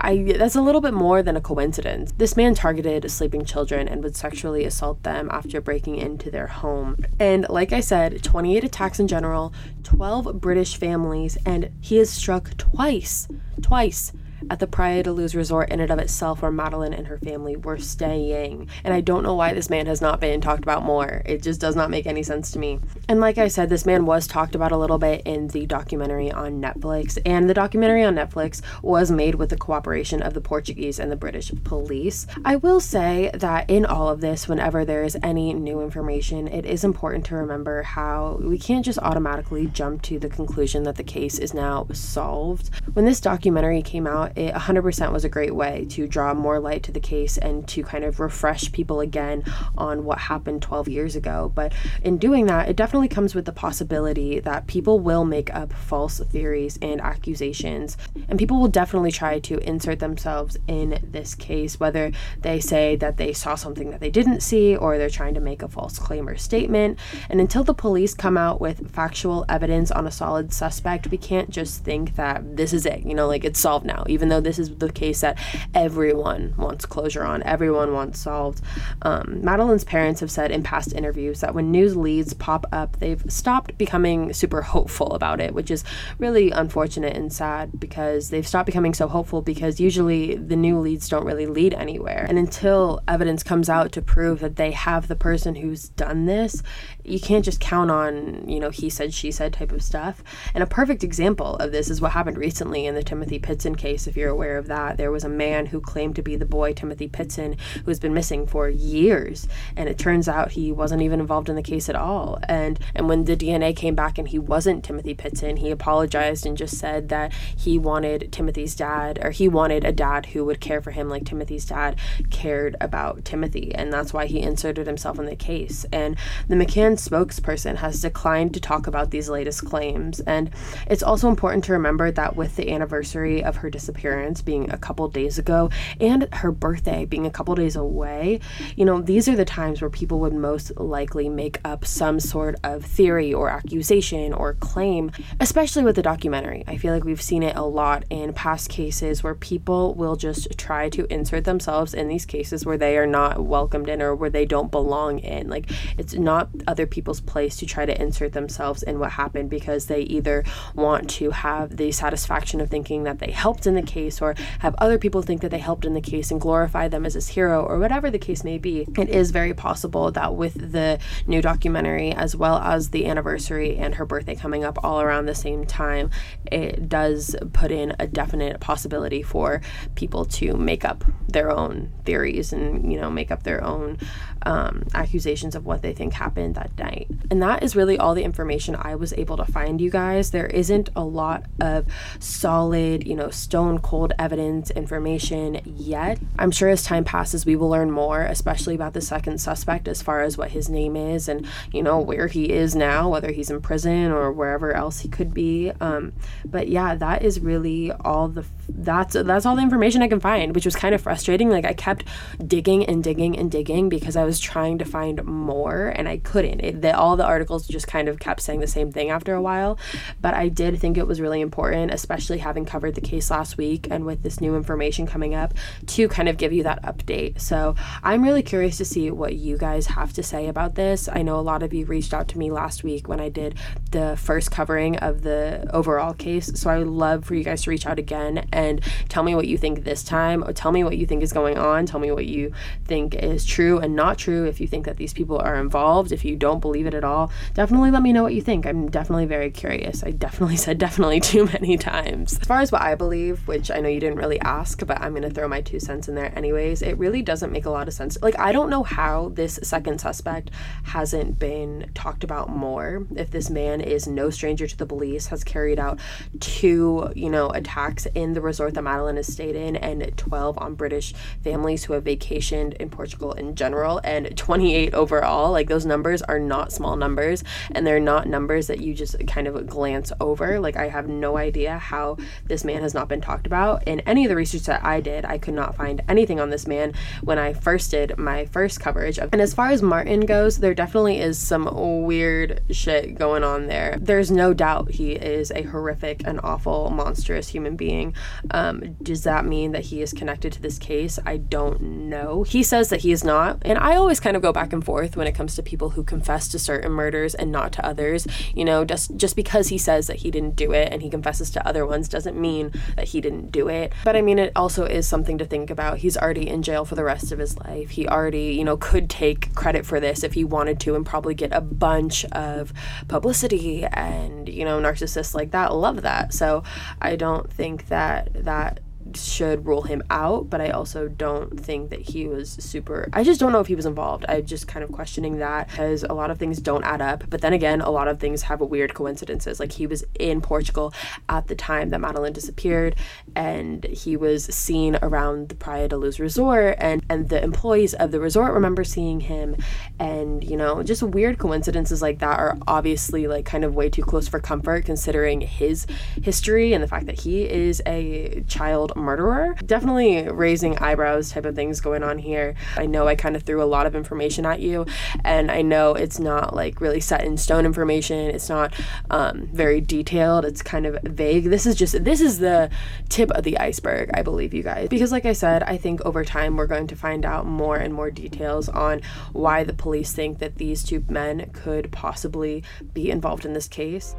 I 0.00 0.34
that's 0.38 0.54
a 0.54 0.62
little 0.62 0.80
bit 0.80 0.94
more 0.94 1.22
than 1.22 1.36
a 1.36 1.40
coincidence. 1.40 2.12
This 2.16 2.36
man 2.36 2.54
targeted 2.54 3.10
sleeping 3.10 3.44
children 3.44 3.88
and 3.88 4.02
would 4.02 4.16
sexually 4.16 4.64
assault 4.64 5.02
them 5.02 5.28
after 5.32 5.60
breaking 5.60 5.96
into 5.96 6.30
their 6.30 6.46
home. 6.46 6.96
And 7.18 7.46
like 7.48 7.72
I 7.72 7.80
said, 7.80 8.22
28 8.22 8.64
attacks 8.64 9.00
in 9.00 9.08
general, 9.08 9.52
12 9.82 10.40
British 10.40 10.76
families, 10.76 11.36
and 11.44 11.70
he 11.80 11.96
has 11.96 12.10
struck 12.10 12.56
twice. 12.56 13.28
Twice 13.60 14.12
at 14.50 14.58
the 14.58 14.66
Praia 14.66 15.02
da 15.02 15.12
Luz 15.12 15.34
resort 15.34 15.70
in 15.70 15.80
and 15.80 15.90
of 15.90 15.98
itself 15.98 16.42
where 16.42 16.50
Madeleine 16.50 16.92
and 16.92 17.06
her 17.06 17.18
family 17.18 17.56
were 17.56 17.78
staying. 17.78 18.68
And 18.84 18.94
I 18.94 19.00
don't 19.00 19.22
know 19.22 19.34
why 19.34 19.52
this 19.54 19.70
man 19.70 19.86
has 19.86 20.00
not 20.00 20.20
been 20.20 20.40
talked 20.40 20.62
about 20.62 20.84
more. 20.84 21.22
It 21.24 21.42
just 21.42 21.60
does 21.60 21.76
not 21.76 21.90
make 21.90 22.06
any 22.06 22.22
sense 22.22 22.50
to 22.52 22.58
me. 22.58 22.80
And 23.08 23.20
like 23.20 23.38
I 23.38 23.48
said, 23.48 23.68
this 23.68 23.86
man 23.86 24.06
was 24.06 24.26
talked 24.26 24.54
about 24.54 24.72
a 24.72 24.76
little 24.76 24.98
bit 24.98 25.22
in 25.24 25.48
the 25.48 25.66
documentary 25.66 26.30
on 26.30 26.60
Netflix. 26.60 27.18
And 27.24 27.48
the 27.48 27.54
documentary 27.54 28.04
on 28.04 28.14
Netflix 28.14 28.62
was 28.82 29.10
made 29.10 29.34
with 29.36 29.50
the 29.50 29.56
cooperation 29.56 30.22
of 30.22 30.34
the 30.34 30.40
Portuguese 30.40 30.98
and 30.98 31.10
the 31.10 31.16
British 31.16 31.52
police. 31.64 32.26
I 32.44 32.56
will 32.56 32.80
say 32.80 33.30
that 33.34 33.68
in 33.68 33.86
all 33.86 34.08
of 34.08 34.20
this, 34.20 34.48
whenever 34.48 34.84
there 34.84 35.04
is 35.04 35.16
any 35.22 35.54
new 35.54 35.80
information, 35.80 36.48
it 36.48 36.64
is 36.64 36.84
important 36.84 37.24
to 37.26 37.36
remember 37.36 37.82
how 37.82 38.38
we 38.40 38.58
can't 38.58 38.84
just 38.84 38.98
automatically 38.98 39.66
jump 39.66 40.02
to 40.02 40.18
the 40.18 40.28
conclusion 40.28 40.82
that 40.84 40.96
the 40.96 41.04
case 41.04 41.38
is 41.38 41.54
now 41.54 41.86
solved. 41.92 42.70
When 42.92 43.04
this 43.04 43.20
documentary 43.20 43.82
came 43.82 44.06
out, 44.06 44.31
it 44.36 44.54
100% 44.54 45.12
was 45.12 45.24
a 45.24 45.28
great 45.28 45.54
way 45.54 45.86
to 45.90 46.06
draw 46.06 46.34
more 46.34 46.60
light 46.60 46.82
to 46.84 46.92
the 46.92 47.00
case 47.00 47.38
and 47.38 47.66
to 47.68 47.82
kind 47.82 48.04
of 48.04 48.20
refresh 48.20 48.72
people 48.72 49.00
again 49.00 49.44
on 49.76 50.04
what 50.04 50.18
happened 50.18 50.62
12 50.62 50.88
years 50.88 51.16
ago. 51.16 51.52
But 51.54 51.72
in 52.02 52.18
doing 52.18 52.46
that, 52.46 52.68
it 52.68 52.76
definitely 52.76 53.08
comes 53.08 53.34
with 53.34 53.44
the 53.44 53.52
possibility 53.52 54.40
that 54.40 54.66
people 54.66 55.00
will 55.00 55.24
make 55.24 55.54
up 55.54 55.72
false 55.72 56.18
theories 56.18 56.78
and 56.82 57.00
accusations, 57.00 57.96
and 58.28 58.38
people 58.38 58.60
will 58.60 58.68
definitely 58.68 59.12
try 59.12 59.38
to 59.40 59.58
insert 59.58 59.98
themselves 59.98 60.56
in 60.66 60.98
this 61.02 61.34
case, 61.34 61.78
whether 61.78 62.12
they 62.40 62.60
say 62.60 62.96
that 62.96 63.16
they 63.16 63.32
saw 63.32 63.54
something 63.54 63.90
that 63.90 64.00
they 64.00 64.10
didn't 64.10 64.40
see 64.40 64.76
or 64.76 64.98
they're 64.98 65.10
trying 65.10 65.34
to 65.34 65.40
make 65.40 65.62
a 65.62 65.68
false 65.68 65.98
claim 65.98 66.28
or 66.28 66.36
statement. 66.36 66.98
And 67.28 67.40
until 67.40 67.64
the 67.64 67.74
police 67.74 68.14
come 68.14 68.36
out 68.36 68.60
with 68.60 68.90
factual 68.90 69.44
evidence 69.48 69.90
on 69.90 70.06
a 70.06 70.10
solid 70.10 70.52
suspect, 70.52 71.08
we 71.08 71.18
can't 71.18 71.50
just 71.50 71.84
think 71.84 72.16
that 72.16 72.56
this 72.56 72.72
is 72.72 72.86
it, 72.86 73.04
you 73.04 73.14
know, 73.14 73.26
like 73.26 73.44
it's 73.44 73.60
solved 73.60 73.86
now, 73.86 74.04
even 74.08 74.21
though 74.28 74.40
this 74.40 74.58
is 74.58 74.76
the 74.76 74.90
case 74.90 75.20
that 75.20 75.38
everyone 75.74 76.54
wants 76.56 76.86
closure 76.86 77.24
on, 77.24 77.42
everyone 77.42 77.92
wants 77.92 78.20
solved. 78.20 78.60
Um, 79.02 79.40
Madeleine's 79.42 79.84
parents 79.84 80.20
have 80.20 80.30
said 80.30 80.50
in 80.50 80.62
past 80.62 80.92
interviews 80.92 81.40
that 81.40 81.54
when 81.54 81.70
news 81.70 81.96
leads 81.96 82.34
pop 82.34 82.66
up, 82.72 82.98
they've 82.98 83.24
stopped 83.28 83.76
becoming 83.78 84.32
super 84.32 84.62
hopeful 84.62 85.12
about 85.12 85.40
it, 85.40 85.54
which 85.54 85.70
is 85.70 85.84
really 86.18 86.50
unfortunate 86.50 87.16
and 87.16 87.32
sad 87.32 87.78
because 87.78 88.30
they've 88.30 88.46
stopped 88.46 88.66
becoming 88.66 88.94
so 88.94 89.08
hopeful 89.08 89.42
because 89.42 89.80
usually 89.80 90.36
the 90.36 90.56
new 90.56 90.78
leads 90.78 91.08
don't 91.08 91.24
really 91.24 91.46
lead 91.46 91.74
anywhere. 91.74 92.26
And 92.28 92.38
until 92.38 93.00
evidence 93.08 93.42
comes 93.42 93.68
out 93.68 93.92
to 93.92 94.02
prove 94.02 94.40
that 94.40 94.56
they 94.56 94.72
have 94.72 95.08
the 95.08 95.16
person 95.16 95.56
who's 95.56 95.88
done 95.90 96.26
this, 96.26 96.62
you 97.04 97.20
can't 97.20 97.44
just 97.44 97.60
count 97.60 97.90
on, 97.90 98.48
you 98.48 98.60
know, 98.60 98.70
he 98.70 98.88
said, 98.88 99.12
she 99.12 99.30
said 99.30 99.52
type 99.52 99.72
of 99.72 99.82
stuff. 99.82 100.22
And 100.54 100.62
a 100.62 100.66
perfect 100.66 101.02
example 101.04 101.56
of 101.56 101.72
this 101.72 101.90
is 101.90 102.00
what 102.00 102.12
happened 102.12 102.38
recently 102.38 102.86
in 102.86 102.94
the 102.94 103.02
Timothy 103.02 103.38
Pitzen 103.38 103.76
case, 103.76 104.06
if 104.12 104.16
you're 104.18 104.28
aware 104.28 104.58
of 104.58 104.66
that. 104.66 104.98
There 104.98 105.10
was 105.10 105.24
a 105.24 105.28
man 105.30 105.64
who 105.64 105.80
claimed 105.80 106.16
to 106.16 106.22
be 106.22 106.36
the 106.36 106.44
boy 106.44 106.74
Timothy 106.74 107.08
Pitzen 107.08 107.58
who's 107.86 107.98
been 107.98 108.12
missing 108.12 108.46
for 108.46 108.68
years. 108.68 109.48
And 109.74 109.88
it 109.88 109.96
turns 109.96 110.28
out 110.28 110.52
he 110.52 110.70
wasn't 110.70 111.00
even 111.00 111.18
involved 111.18 111.48
in 111.48 111.56
the 111.56 111.62
case 111.62 111.88
at 111.88 111.96
all. 111.96 112.38
And 112.46 112.78
and 112.94 113.08
when 113.08 113.24
the 113.24 113.38
DNA 113.38 113.74
came 113.74 113.94
back 113.94 114.18
and 114.18 114.28
he 114.28 114.38
wasn't 114.38 114.84
Timothy 114.84 115.14
Pitzen, 115.14 115.58
he 115.58 115.70
apologized 115.70 116.44
and 116.44 116.58
just 116.58 116.76
said 116.76 117.08
that 117.08 117.32
he 117.32 117.78
wanted 117.78 118.30
Timothy's 118.32 118.74
dad 118.74 119.18
or 119.22 119.30
he 119.30 119.48
wanted 119.48 119.82
a 119.82 119.92
dad 119.92 120.26
who 120.26 120.44
would 120.44 120.60
care 120.60 120.82
for 120.82 120.90
him 120.90 121.08
like 121.08 121.24
Timothy's 121.24 121.64
dad 121.64 121.96
cared 122.28 122.76
about 122.82 123.24
Timothy. 123.24 123.74
And 123.74 123.90
that's 123.90 124.12
why 124.12 124.26
he 124.26 124.42
inserted 124.42 124.86
himself 124.86 125.18
in 125.18 125.24
the 125.24 125.36
case. 125.36 125.86
And 125.90 126.18
the 126.48 126.54
McCann 126.54 126.98
spokesperson 126.98 127.76
has 127.76 128.02
declined 128.02 128.52
to 128.52 128.60
talk 128.60 128.86
about 128.86 129.10
these 129.10 129.30
latest 129.30 129.64
claims. 129.64 130.20
And 130.20 130.50
it's 130.86 131.02
also 131.02 131.30
important 131.30 131.64
to 131.64 131.72
remember 131.72 132.10
that 132.10 132.36
with 132.36 132.56
the 132.56 132.70
anniversary 132.70 133.42
of 133.42 133.56
her 133.56 133.70
disappearance 133.92 134.42
being 134.42 134.70
a 134.70 134.78
couple 134.78 135.06
days 135.08 135.38
ago 135.38 135.70
and 136.00 136.28
her 136.34 136.50
birthday 136.50 137.04
being 137.04 137.26
a 137.26 137.30
couple 137.30 137.54
days 137.54 137.76
away, 137.76 138.40
you 138.76 138.84
know, 138.84 139.00
these 139.00 139.28
are 139.28 139.36
the 139.36 139.44
times 139.44 139.80
where 139.80 139.90
people 139.90 140.18
would 140.20 140.32
most 140.32 140.76
likely 140.76 141.28
make 141.28 141.60
up 141.64 141.84
some 141.84 142.18
sort 142.18 142.56
of 142.64 142.84
theory 142.84 143.32
or 143.32 143.50
accusation 143.50 144.32
or 144.32 144.54
claim, 144.54 145.10
especially 145.40 145.82
with 145.82 145.96
the 145.96 146.02
documentary. 146.02 146.64
I 146.66 146.76
feel 146.76 146.94
like 146.94 147.04
we've 147.04 147.22
seen 147.22 147.42
it 147.42 147.56
a 147.56 147.62
lot 147.62 148.04
in 148.10 148.32
past 148.32 148.68
cases 148.68 149.22
where 149.22 149.34
people 149.34 149.94
will 149.94 150.16
just 150.16 150.58
try 150.58 150.88
to 150.90 151.06
insert 151.12 151.44
themselves 151.44 151.94
in 151.94 152.08
these 152.08 152.24
cases 152.24 152.64
where 152.64 152.78
they 152.78 152.96
are 152.96 153.06
not 153.06 153.44
welcomed 153.44 153.88
in 153.88 154.00
or 154.00 154.14
where 154.14 154.30
they 154.30 154.46
don't 154.46 154.70
belong 154.70 155.18
in. 155.18 155.48
Like, 155.48 155.70
it's 155.98 156.14
not 156.14 156.48
other 156.66 156.86
people's 156.86 157.20
place 157.20 157.56
to 157.58 157.66
try 157.66 157.86
to 157.86 158.00
insert 158.00 158.32
themselves 158.32 158.82
in 158.82 158.98
what 158.98 159.12
happened 159.12 159.50
because 159.50 159.86
they 159.86 160.00
either 160.02 160.44
want 160.74 161.10
to 161.10 161.30
have 161.30 161.76
the 161.76 161.92
satisfaction 161.92 162.60
of 162.60 162.70
thinking 162.70 163.04
that 163.04 163.18
they 163.18 163.30
helped 163.30 163.66
in 163.66 163.74
the 163.74 163.81
case 163.86 164.20
or 164.20 164.34
have 164.60 164.74
other 164.78 164.98
people 164.98 165.22
think 165.22 165.40
that 165.40 165.50
they 165.50 165.58
helped 165.58 165.84
in 165.84 165.94
the 165.94 166.00
case 166.00 166.30
and 166.30 166.40
glorify 166.40 166.88
them 166.88 167.06
as 167.06 167.14
this 167.14 167.28
hero 167.28 167.64
or 167.64 167.78
whatever 167.78 168.10
the 168.10 168.18
case 168.18 168.44
may 168.44 168.58
be. 168.58 168.86
It 168.96 169.08
is 169.08 169.30
very 169.30 169.54
possible 169.54 170.10
that 170.12 170.34
with 170.34 170.72
the 170.72 170.98
new 171.26 171.42
documentary, 171.42 172.12
as 172.12 172.36
well 172.36 172.58
as 172.58 172.90
the 172.90 173.06
anniversary 173.06 173.76
and 173.76 173.94
her 173.96 174.06
birthday 174.06 174.34
coming 174.34 174.64
up 174.64 174.78
all 174.82 175.00
around 175.00 175.26
the 175.26 175.34
same 175.34 175.66
time, 175.66 176.10
it 176.50 176.88
does 176.88 177.36
put 177.52 177.70
in 177.70 177.94
a 177.98 178.06
definite 178.06 178.60
possibility 178.60 179.22
for 179.22 179.60
people 179.94 180.24
to 180.24 180.54
make 180.54 180.84
up 180.84 181.04
their 181.28 181.50
own 181.50 181.92
theories 182.04 182.52
and, 182.52 182.92
you 182.92 183.00
know, 183.00 183.10
make 183.10 183.30
up 183.30 183.42
their 183.42 183.62
own 183.62 183.98
um, 184.44 184.84
accusations 184.94 185.54
of 185.54 185.64
what 185.64 185.82
they 185.82 185.92
think 185.92 186.12
happened 186.12 186.54
that 186.54 186.76
night. 186.78 187.08
And 187.30 187.42
that 187.42 187.62
is 187.62 187.76
really 187.76 187.98
all 187.98 188.14
the 188.14 188.24
information 188.24 188.76
I 188.76 188.94
was 188.94 189.12
able 189.14 189.36
to 189.36 189.44
find, 189.44 189.80
you 189.80 189.90
guys. 189.90 190.30
There 190.30 190.46
isn't 190.46 190.90
a 190.96 191.04
lot 191.04 191.44
of 191.60 191.86
solid, 192.18 193.06
you 193.06 193.14
know, 193.14 193.30
stone 193.30 193.71
cold 193.78 194.12
evidence 194.18 194.70
information 194.70 195.60
yet. 195.64 196.18
I'm 196.38 196.50
sure 196.50 196.68
as 196.68 196.82
time 196.82 197.04
passes, 197.04 197.46
we 197.46 197.56
will 197.56 197.68
learn 197.68 197.90
more, 197.90 198.22
especially 198.22 198.74
about 198.74 198.92
the 198.92 199.00
second 199.00 199.38
suspect 199.38 199.88
as 199.88 200.02
far 200.02 200.22
as 200.22 200.38
what 200.38 200.50
his 200.50 200.68
name 200.68 200.96
is 200.96 201.28
and, 201.28 201.46
you 201.72 201.82
know, 201.82 201.98
where 201.98 202.26
he 202.26 202.50
is 202.50 202.74
now, 202.74 203.08
whether 203.08 203.30
he's 203.30 203.50
in 203.50 203.60
prison 203.60 204.10
or 204.12 204.32
wherever 204.32 204.72
else 204.72 205.00
he 205.00 205.08
could 205.08 205.32
be. 205.34 205.72
Um, 205.80 206.12
but 206.44 206.68
yeah, 206.68 206.94
that 206.94 207.22
is 207.22 207.40
really 207.40 207.92
all 207.92 208.28
the 208.28 208.44
that's 208.74 209.14
that's 209.14 209.46
all 209.46 209.56
the 209.56 209.62
information 209.62 210.02
I 210.02 210.08
can 210.08 210.20
find, 210.20 210.54
which 210.54 210.64
was 210.64 210.76
kind 210.76 210.94
of 210.94 211.00
frustrating. 211.00 211.50
Like 211.50 211.64
I 211.64 211.72
kept 211.72 212.04
digging 212.46 212.84
and 212.86 213.02
digging 213.02 213.38
and 213.38 213.50
digging 213.50 213.88
because 213.88 214.16
I 214.16 214.24
was 214.24 214.40
trying 214.40 214.78
to 214.78 214.84
find 214.84 215.24
more 215.24 215.88
and 215.88 216.08
I 216.08 216.18
couldn't. 216.18 216.60
It, 216.60 216.82
the, 216.82 216.96
all 216.96 217.16
the 217.16 217.24
articles 217.24 217.66
just 217.66 217.86
kind 217.86 218.08
of 218.08 218.18
kept 218.18 218.40
saying 218.40 218.60
the 218.60 218.66
same 218.66 218.92
thing 218.92 219.10
after 219.10 219.34
a 219.34 219.42
while. 219.42 219.78
But 220.20 220.34
I 220.34 220.48
did 220.48 220.78
think 220.78 220.96
it 220.96 221.06
was 221.06 221.20
really 221.20 221.40
important, 221.40 221.92
especially 221.92 222.38
having 222.38 222.64
covered 222.64 222.94
the 222.94 223.00
case 223.00 223.30
last 223.30 223.56
week 223.56 223.88
and 223.90 224.04
with 224.04 224.22
this 224.22 224.40
new 224.40 224.56
information 224.56 225.06
coming 225.06 225.34
up, 225.34 225.54
to 225.86 226.08
kind 226.08 226.28
of 226.28 226.36
give 226.36 226.52
you 226.52 226.62
that 226.62 226.82
update. 226.82 227.40
So 227.40 227.74
I'm 228.02 228.22
really 228.22 228.42
curious 228.42 228.78
to 228.78 228.84
see 228.84 229.10
what 229.10 229.36
you 229.36 229.58
guys 229.58 229.86
have 229.86 230.12
to 230.14 230.22
say 230.22 230.48
about 230.48 230.74
this. 230.74 231.08
I 231.12 231.22
know 231.22 231.38
a 231.38 231.42
lot 231.42 231.62
of 231.62 231.74
you 231.74 231.86
reached 231.86 232.14
out 232.14 232.28
to 232.28 232.38
me 232.38 232.50
last 232.50 232.84
week 232.84 233.08
when 233.08 233.20
I 233.20 233.28
did 233.28 233.58
the 233.90 234.16
first 234.16 234.50
covering 234.50 234.96
of 234.98 235.22
the 235.22 235.68
overall 235.72 236.14
case. 236.14 236.50
So 236.54 236.70
I 236.70 236.78
would 236.78 236.88
love 236.88 237.24
for 237.24 237.34
you 237.34 237.44
guys 237.44 237.62
to 237.62 237.70
reach 237.70 237.86
out 237.86 237.98
again 237.98 238.48
and 238.52 238.61
and 238.62 238.80
tell 239.08 239.22
me 239.22 239.34
what 239.34 239.46
you 239.46 239.58
think 239.58 239.84
this 239.84 240.02
time. 240.02 240.44
Or 240.44 240.52
tell 240.52 240.72
me 240.72 240.84
what 240.84 240.96
you 240.96 241.06
think 241.06 241.22
is 241.22 241.32
going 241.32 241.58
on. 241.58 241.86
Tell 241.86 242.00
me 242.00 242.10
what 242.10 242.26
you 242.26 242.52
think 242.84 243.14
is 243.14 243.44
true 243.44 243.78
and 243.78 243.94
not 243.94 244.18
true. 244.18 244.46
If 244.46 244.60
you 244.60 244.66
think 244.66 244.86
that 244.86 244.96
these 244.96 245.12
people 245.12 245.38
are 245.38 245.56
involved, 245.56 246.12
if 246.12 246.24
you 246.24 246.36
don't 246.36 246.60
believe 246.60 246.86
it 246.86 246.94
at 246.94 247.04
all, 247.04 247.30
definitely 247.54 247.90
let 247.90 248.02
me 248.02 248.12
know 248.12 248.22
what 248.22 248.34
you 248.34 248.42
think. 248.42 248.66
I'm 248.66 248.90
definitely 248.90 249.26
very 249.26 249.50
curious. 249.50 250.02
I 250.02 250.10
definitely 250.10 250.56
said 250.64 250.78
definitely 250.78 251.20
too 251.20 251.46
many 251.46 251.76
times. 251.76 252.38
As 252.38 252.46
far 252.46 252.60
as 252.60 252.72
what 252.72 252.82
I 252.82 252.94
believe, 252.94 253.46
which 253.48 253.70
I 253.70 253.80
know 253.80 253.88
you 253.88 254.00
didn't 254.00 254.18
really 254.18 254.40
ask, 254.40 254.84
but 254.86 255.00
I'm 255.00 255.12
going 255.12 255.22
to 255.22 255.30
throw 255.30 255.48
my 255.48 255.60
two 255.60 255.80
cents 255.80 256.08
in 256.08 256.14
there 256.14 256.36
anyways, 256.36 256.82
it 256.82 256.98
really 256.98 257.22
doesn't 257.22 257.52
make 257.52 257.66
a 257.66 257.70
lot 257.70 257.88
of 257.88 257.94
sense. 257.94 258.18
Like, 258.22 258.38
I 258.38 258.52
don't 258.52 258.70
know 258.70 258.82
how 258.82 259.30
this 259.34 259.58
second 259.62 260.00
suspect 260.00 260.50
hasn't 260.84 261.38
been 261.38 261.90
talked 261.94 262.24
about 262.24 262.48
more. 262.48 263.06
If 263.16 263.30
this 263.30 263.50
man 263.50 263.80
is 263.80 264.06
no 264.06 264.30
stranger 264.30 264.66
to 264.66 264.76
the 264.76 264.86
police, 264.86 265.26
has 265.28 265.44
carried 265.44 265.78
out 265.78 265.98
two, 266.40 267.10
you 267.14 267.30
know, 267.30 267.50
attacks 267.50 268.06
in 268.14 268.32
the 268.32 268.40
resort 268.42 268.74
that 268.74 268.82
Madeleine 268.82 269.16
has 269.16 269.32
stayed 269.32 269.56
in, 269.56 269.76
and 269.76 270.16
12 270.16 270.58
on 270.58 270.74
British 270.74 271.14
families 271.42 271.84
who 271.84 271.94
have 271.94 272.04
vacationed 272.04 272.74
in 272.74 272.90
Portugal 272.90 273.32
in 273.32 273.54
general, 273.54 274.00
and 274.04 274.36
28 274.36 274.94
overall. 274.94 275.52
Like, 275.52 275.68
those 275.68 275.86
numbers 275.86 276.22
are 276.22 276.38
not 276.38 276.72
small 276.72 276.96
numbers, 276.96 277.44
and 277.70 277.86
they're 277.86 278.00
not 278.00 278.26
numbers 278.26 278.66
that 278.66 278.80
you 278.80 278.94
just 278.94 279.16
kind 279.26 279.46
of 279.46 279.66
glance 279.66 280.12
over. 280.20 280.60
Like, 280.60 280.76
I 280.76 280.88
have 280.88 281.08
no 281.08 281.36
idea 281.36 281.78
how 281.78 282.16
this 282.44 282.64
man 282.64 282.82
has 282.82 282.94
not 282.94 283.08
been 283.08 283.20
talked 283.20 283.46
about. 283.46 283.86
In 283.86 284.00
any 284.00 284.24
of 284.24 284.28
the 284.28 284.36
research 284.36 284.62
that 284.62 284.84
I 284.84 285.00
did, 285.00 285.24
I 285.24 285.38
could 285.38 285.54
not 285.54 285.76
find 285.76 286.02
anything 286.08 286.40
on 286.40 286.50
this 286.50 286.66
man 286.66 286.94
when 287.22 287.38
I 287.38 287.52
first 287.52 287.90
did 287.90 288.18
my 288.18 288.46
first 288.46 288.80
coverage. 288.80 289.18
And 289.18 289.40
as 289.40 289.54
far 289.54 289.68
as 289.68 289.82
Martin 289.82 290.20
goes, 290.20 290.58
there 290.58 290.74
definitely 290.74 291.20
is 291.20 291.38
some 291.38 291.68
weird 292.04 292.62
shit 292.70 293.16
going 293.16 293.44
on 293.44 293.66
there. 293.66 293.96
There's 294.00 294.30
no 294.30 294.52
doubt 294.54 294.92
he 294.92 295.12
is 295.12 295.50
a 295.50 295.62
horrific 295.62 296.22
and 296.26 296.40
awful, 296.42 296.90
monstrous 296.90 297.48
human 297.48 297.76
being. 297.76 298.14
Um, 298.50 298.94
does 299.02 299.24
that 299.24 299.44
mean 299.44 299.72
that 299.72 299.86
he 299.86 300.02
is 300.02 300.12
connected 300.12 300.52
to 300.54 300.62
this 300.62 300.78
case? 300.78 301.18
I 301.24 301.36
don't 301.36 301.80
know. 301.82 302.42
He 302.42 302.62
says 302.62 302.88
that 302.90 303.00
he 303.00 303.12
is 303.12 303.24
not. 303.24 303.58
And 303.62 303.78
I 303.78 303.96
always 303.96 304.20
kind 304.20 304.36
of 304.36 304.42
go 304.42 304.52
back 304.52 304.72
and 304.72 304.84
forth 304.84 305.16
when 305.16 305.26
it 305.26 305.34
comes 305.34 305.54
to 305.56 305.62
people 305.62 305.90
who 305.90 306.04
confess 306.04 306.48
to 306.48 306.58
certain 306.58 306.92
murders 306.92 307.34
and 307.34 307.52
not 307.52 307.72
to 307.72 307.84
others. 307.86 308.26
You 308.54 308.64
know, 308.64 308.84
just 308.84 309.16
just 309.16 309.36
because 309.36 309.68
he 309.68 309.78
says 309.78 310.06
that 310.06 310.16
he 310.16 310.30
didn't 310.30 310.56
do 310.56 310.72
it 310.72 310.92
and 310.92 311.02
he 311.02 311.10
confesses 311.10 311.50
to 311.50 311.66
other 311.66 311.86
ones 311.86 312.08
doesn't 312.08 312.38
mean 312.38 312.72
that 312.96 313.08
he 313.08 313.20
didn't 313.20 313.52
do 313.52 313.68
it. 313.68 313.92
But 314.04 314.16
I 314.16 314.22
mean, 314.22 314.38
it 314.38 314.52
also 314.56 314.84
is 314.84 315.06
something 315.06 315.38
to 315.38 315.44
think 315.44 315.70
about. 315.70 315.98
He's 315.98 316.16
already 316.16 316.48
in 316.48 316.62
jail 316.62 316.84
for 316.84 316.94
the 316.94 317.04
rest 317.04 317.32
of 317.32 317.38
his 317.38 317.58
life. 317.58 317.90
He 317.90 318.08
already, 318.08 318.54
you 318.54 318.64
know, 318.64 318.76
could 318.76 319.08
take 319.10 319.54
credit 319.54 319.86
for 319.86 320.00
this 320.00 320.22
if 320.22 320.34
he 320.34 320.44
wanted 320.44 320.80
to 320.80 320.94
and 320.94 321.04
probably 321.04 321.34
get 321.34 321.52
a 321.52 321.60
bunch 321.60 322.24
of 322.26 322.72
publicity 323.08 323.84
and, 323.84 324.48
you 324.48 324.64
know, 324.64 324.80
narcissists 324.80 325.34
like 325.34 325.50
that 325.50 325.74
love 325.74 326.02
that. 326.02 326.32
So 326.32 326.62
I 327.00 327.16
don't 327.16 327.52
think 327.52 327.88
that 327.88 328.21
that 328.34 328.80
should 329.16 329.66
rule 329.66 329.82
him 329.82 330.02
out, 330.10 330.50
but 330.50 330.60
I 330.60 330.70
also 330.70 331.08
don't 331.08 331.58
think 331.58 331.90
that 331.90 332.00
he 332.00 332.26
was 332.26 332.50
super. 332.50 333.08
I 333.12 333.24
just 333.24 333.40
don't 333.40 333.52
know 333.52 333.60
if 333.60 333.66
he 333.66 333.74
was 333.74 333.86
involved. 333.86 334.24
I'm 334.28 334.44
just 334.44 334.68
kind 334.68 334.84
of 334.84 334.92
questioning 334.92 335.38
that 335.38 335.68
because 335.68 336.02
a 336.04 336.14
lot 336.14 336.30
of 336.30 336.38
things 336.38 336.58
don't 336.60 336.84
add 336.84 337.00
up. 337.00 337.24
But 337.28 337.40
then 337.40 337.52
again, 337.52 337.80
a 337.80 337.90
lot 337.90 338.08
of 338.08 338.20
things 338.20 338.42
have 338.42 338.60
weird 338.60 338.94
coincidences. 338.94 339.58
Like 339.60 339.72
he 339.72 339.86
was 339.86 340.04
in 340.18 340.40
Portugal 340.40 340.92
at 341.28 341.48
the 341.48 341.54
time 341.54 341.90
that 341.90 342.00
Madeleine 342.00 342.32
disappeared, 342.32 342.96
and 343.34 343.84
he 343.84 344.16
was 344.16 344.44
seen 344.44 344.96
around 345.02 345.48
the 345.48 345.54
Praia 345.54 345.88
da 345.88 345.96
Luz 345.96 346.20
resort, 346.20 346.76
and 346.78 347.04
and 347.08 347.28
the 347.28 347.42
employees 347.42 347.94
of 347.94 348.10
the 348.10 348.20
resort 348.20 348.52
remember 348.52 348.84
seeing 348.84 349.20
him, 349.20 349.56
and 349.98 350.44
you 350.44 350.56
know, 350.56 350.82
just 350.82 351.02
weird 351.02 351.38
coincidences 351.38 352.02
like 352.02 352.18
that 352.18 352.38
are 352.38 352.56
obviously 352.66 353.26
like 353.26 353.44
kind 353.44 353.64
of 353.64 353.74
way 353.74 353.88
too 353.88 354.02
close 354.02 354.28
for 354.28 354.40
comfort 354.40 354.84
considering 354.84 355.40
his 355.40 355.86
history 356.22 356.72
and 356.72 356.82
the 356.82 356.88
fact 356.88 357.06
that 357.06 357.20
he 357.20 357.48
is 357.48 357.82
a 357.86 358.44
child 358.48 358.92
murderer. 359.02 359.54
Definitely 359.66 360.28
raising 360.28 360.78
eyebrows 360.78 361.30
type 361.30 361.44
of 361.44 361.54
things 361.54 361.80
going 361.80 362.02
on 362.02 362.18
here. 362.18 362.54
I 362.76 362.86
know 362.86 363.06
I 363.06 363.14
kind 363.14 363.36
of 363.36 363.42
threw 363.42 363.62
a 363.62 363.64
lot 363.64 363.86
of 363.86 363.94
information 363.94 364.46
at 364.46 364.60
you, 364.60 364.86
and 365.24 365.50
I 365.50 365.62
know 365.62 365.94
it's 365.94 366.18
not 366.18 366.54
like 366.54 366.80
really 366.80 367.00
set 367.00 367.24
in 367.24 367.36
stone 367.36 367.66
information. 367.66 368.30
It's 368.30 368.48
not 368.48 368.74
um, 369.10 369.48
very 369.52 369.80
detailed. 369.80 370.44
It's 370.44 370.62
kind 370.62 370.86
of 370.86 370.98
vague. 371.02 371.44
This 371.44 371.66
is 371.66 371.76
just 371.76 372.04
this 372.04 372.20
is 372.20 372.38
the 372.38 372.70
tip 373.08 373.30
of 373.32 373.44
the 373.44 373.58
iceberg, 373.58 374.10
I 374.14 374.22
believe 374.22 374.54
you 374.54 374.62
guys. 374.62 374.88
Because 374.88 375.12
like 375.12 375.26
I 375.26 375.32
said, 375.32 375.62
I 375.64 375.76
think 375.76 376.00
over 376.02 376.24
time 376.24 376.56
we're 376.56 376.66
going 376.66 376.86
to 376.86 376.96
find 376.96 377.24
out 377.24 377.46
more 377.46 377.76
and 377.76 377.92
more 377.92 378.10
details 378.10 378.68
on 378.68 379.02
why 379.32 379.64
the 379.64 379.74
police 379.74 380.12
think 380.12 380.38
that 380.38 380.56
these 380.56 380.82
two 380.82 381.04
men 381.08 381.50
could 381.52 381.90
possibly 381.92 382.64
be 382.94 383.10
involved 383.10 383.44
in 383.44 383.52
this 383.52 383.68
case. 383.68 384.14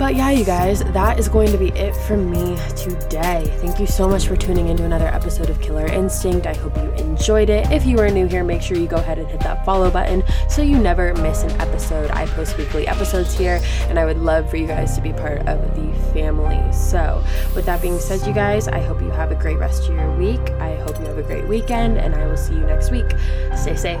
But 0.00 0.16
yeah, 0.16 0.30
you 0.30 0.46
guys, 0.46 0.82
that 0.82 1.18
is 1.18 1.28
going 1.28 1.52
to 1.52 1.58
be 1.58 1.68
it 1.72 1.94
from 1.94 2.30
me 2.30 2.56
today. 2.74 3.54
Thank 3.60 3.78
you 3.78 3.86
so 3.86 4.08
much 4.08 4.28
for 4.28 4.34
tuning 4.34 4.68
into 4.68 4.86
another 4.86 5.08
episode 5.08 5.50
of 5.50 5.60
Killer 5.60 5.84
Instinct. 5.84 6.46
I 6.46 6.54
hope 6.54 6.74
you 6.78 6.90
enjoyed 6.92 7.50
it. 7.50 7.70
If 7.70 7.84
you 7.84 7.98
are 7.98 8.08
new 8.08 8.26
here, 8.26 8.42
make 8.42 8.62
sure 8.62 8.78
you 8.78 8.86
go 8.86 8.96
ahead 8.96 9.18
and 9.18 9.28
hit 9.28 9.40
that 9.40 9.62
follow 9.62 9.90
button 9.90 10.22
so 10.48 10.62
you 10.62 10.78
never 10.78 11.12
miss 11.16 11.42
an 11.42 11.50
episode. 11.60 12.10
I 12.12 12.24
post 12.28 12.56
weekly 12.56 12.88
episodes 12.88 13.36
here, 13.36 13.60
and 13.90 13.98
I 13.98 14.06
would 14.06 14.16
love 14.16 14.48
for 14.48 14.56
you 14.56 14.66
guys 14.66 14.96
to 14.96 15.02
be 15.02 15.12
part 15.12 15.46
of 15.46 15.60
the 15.76 15.92
family. 16.14 16.72
So, 16.72 17.22
with 17.54 17.66
that 17.66 17.82
being 17.82 17.98
said, 17.98 18.26
you 18.26 18.32
guys, 18.32 18.68
I 18.68 18.80
hope 18.80 19.02
you 19.02 19.10
have 19.10 19.30
a 19.32 19.36
great 19.36 19.58
rest 19.58 19.90
of 19.90 19.96
your 19.96 20.16
week. 20.16 20.40
I 20.52 20.76
hope 20.76 20.98
you 20.98 21.04
have 21.08 21.18
a 21.18 21.22
great 21.22 21.46
weekend, 21.46 21.98
and 21.98 22.14
I 22.14 22.26
will 22.26 22.38
see 22.38 22.54
you 22.54 22.60
next 22.60 22.90
week. 22.90 23.10
Stay 23.54 23.76
safe. 23.76 24.00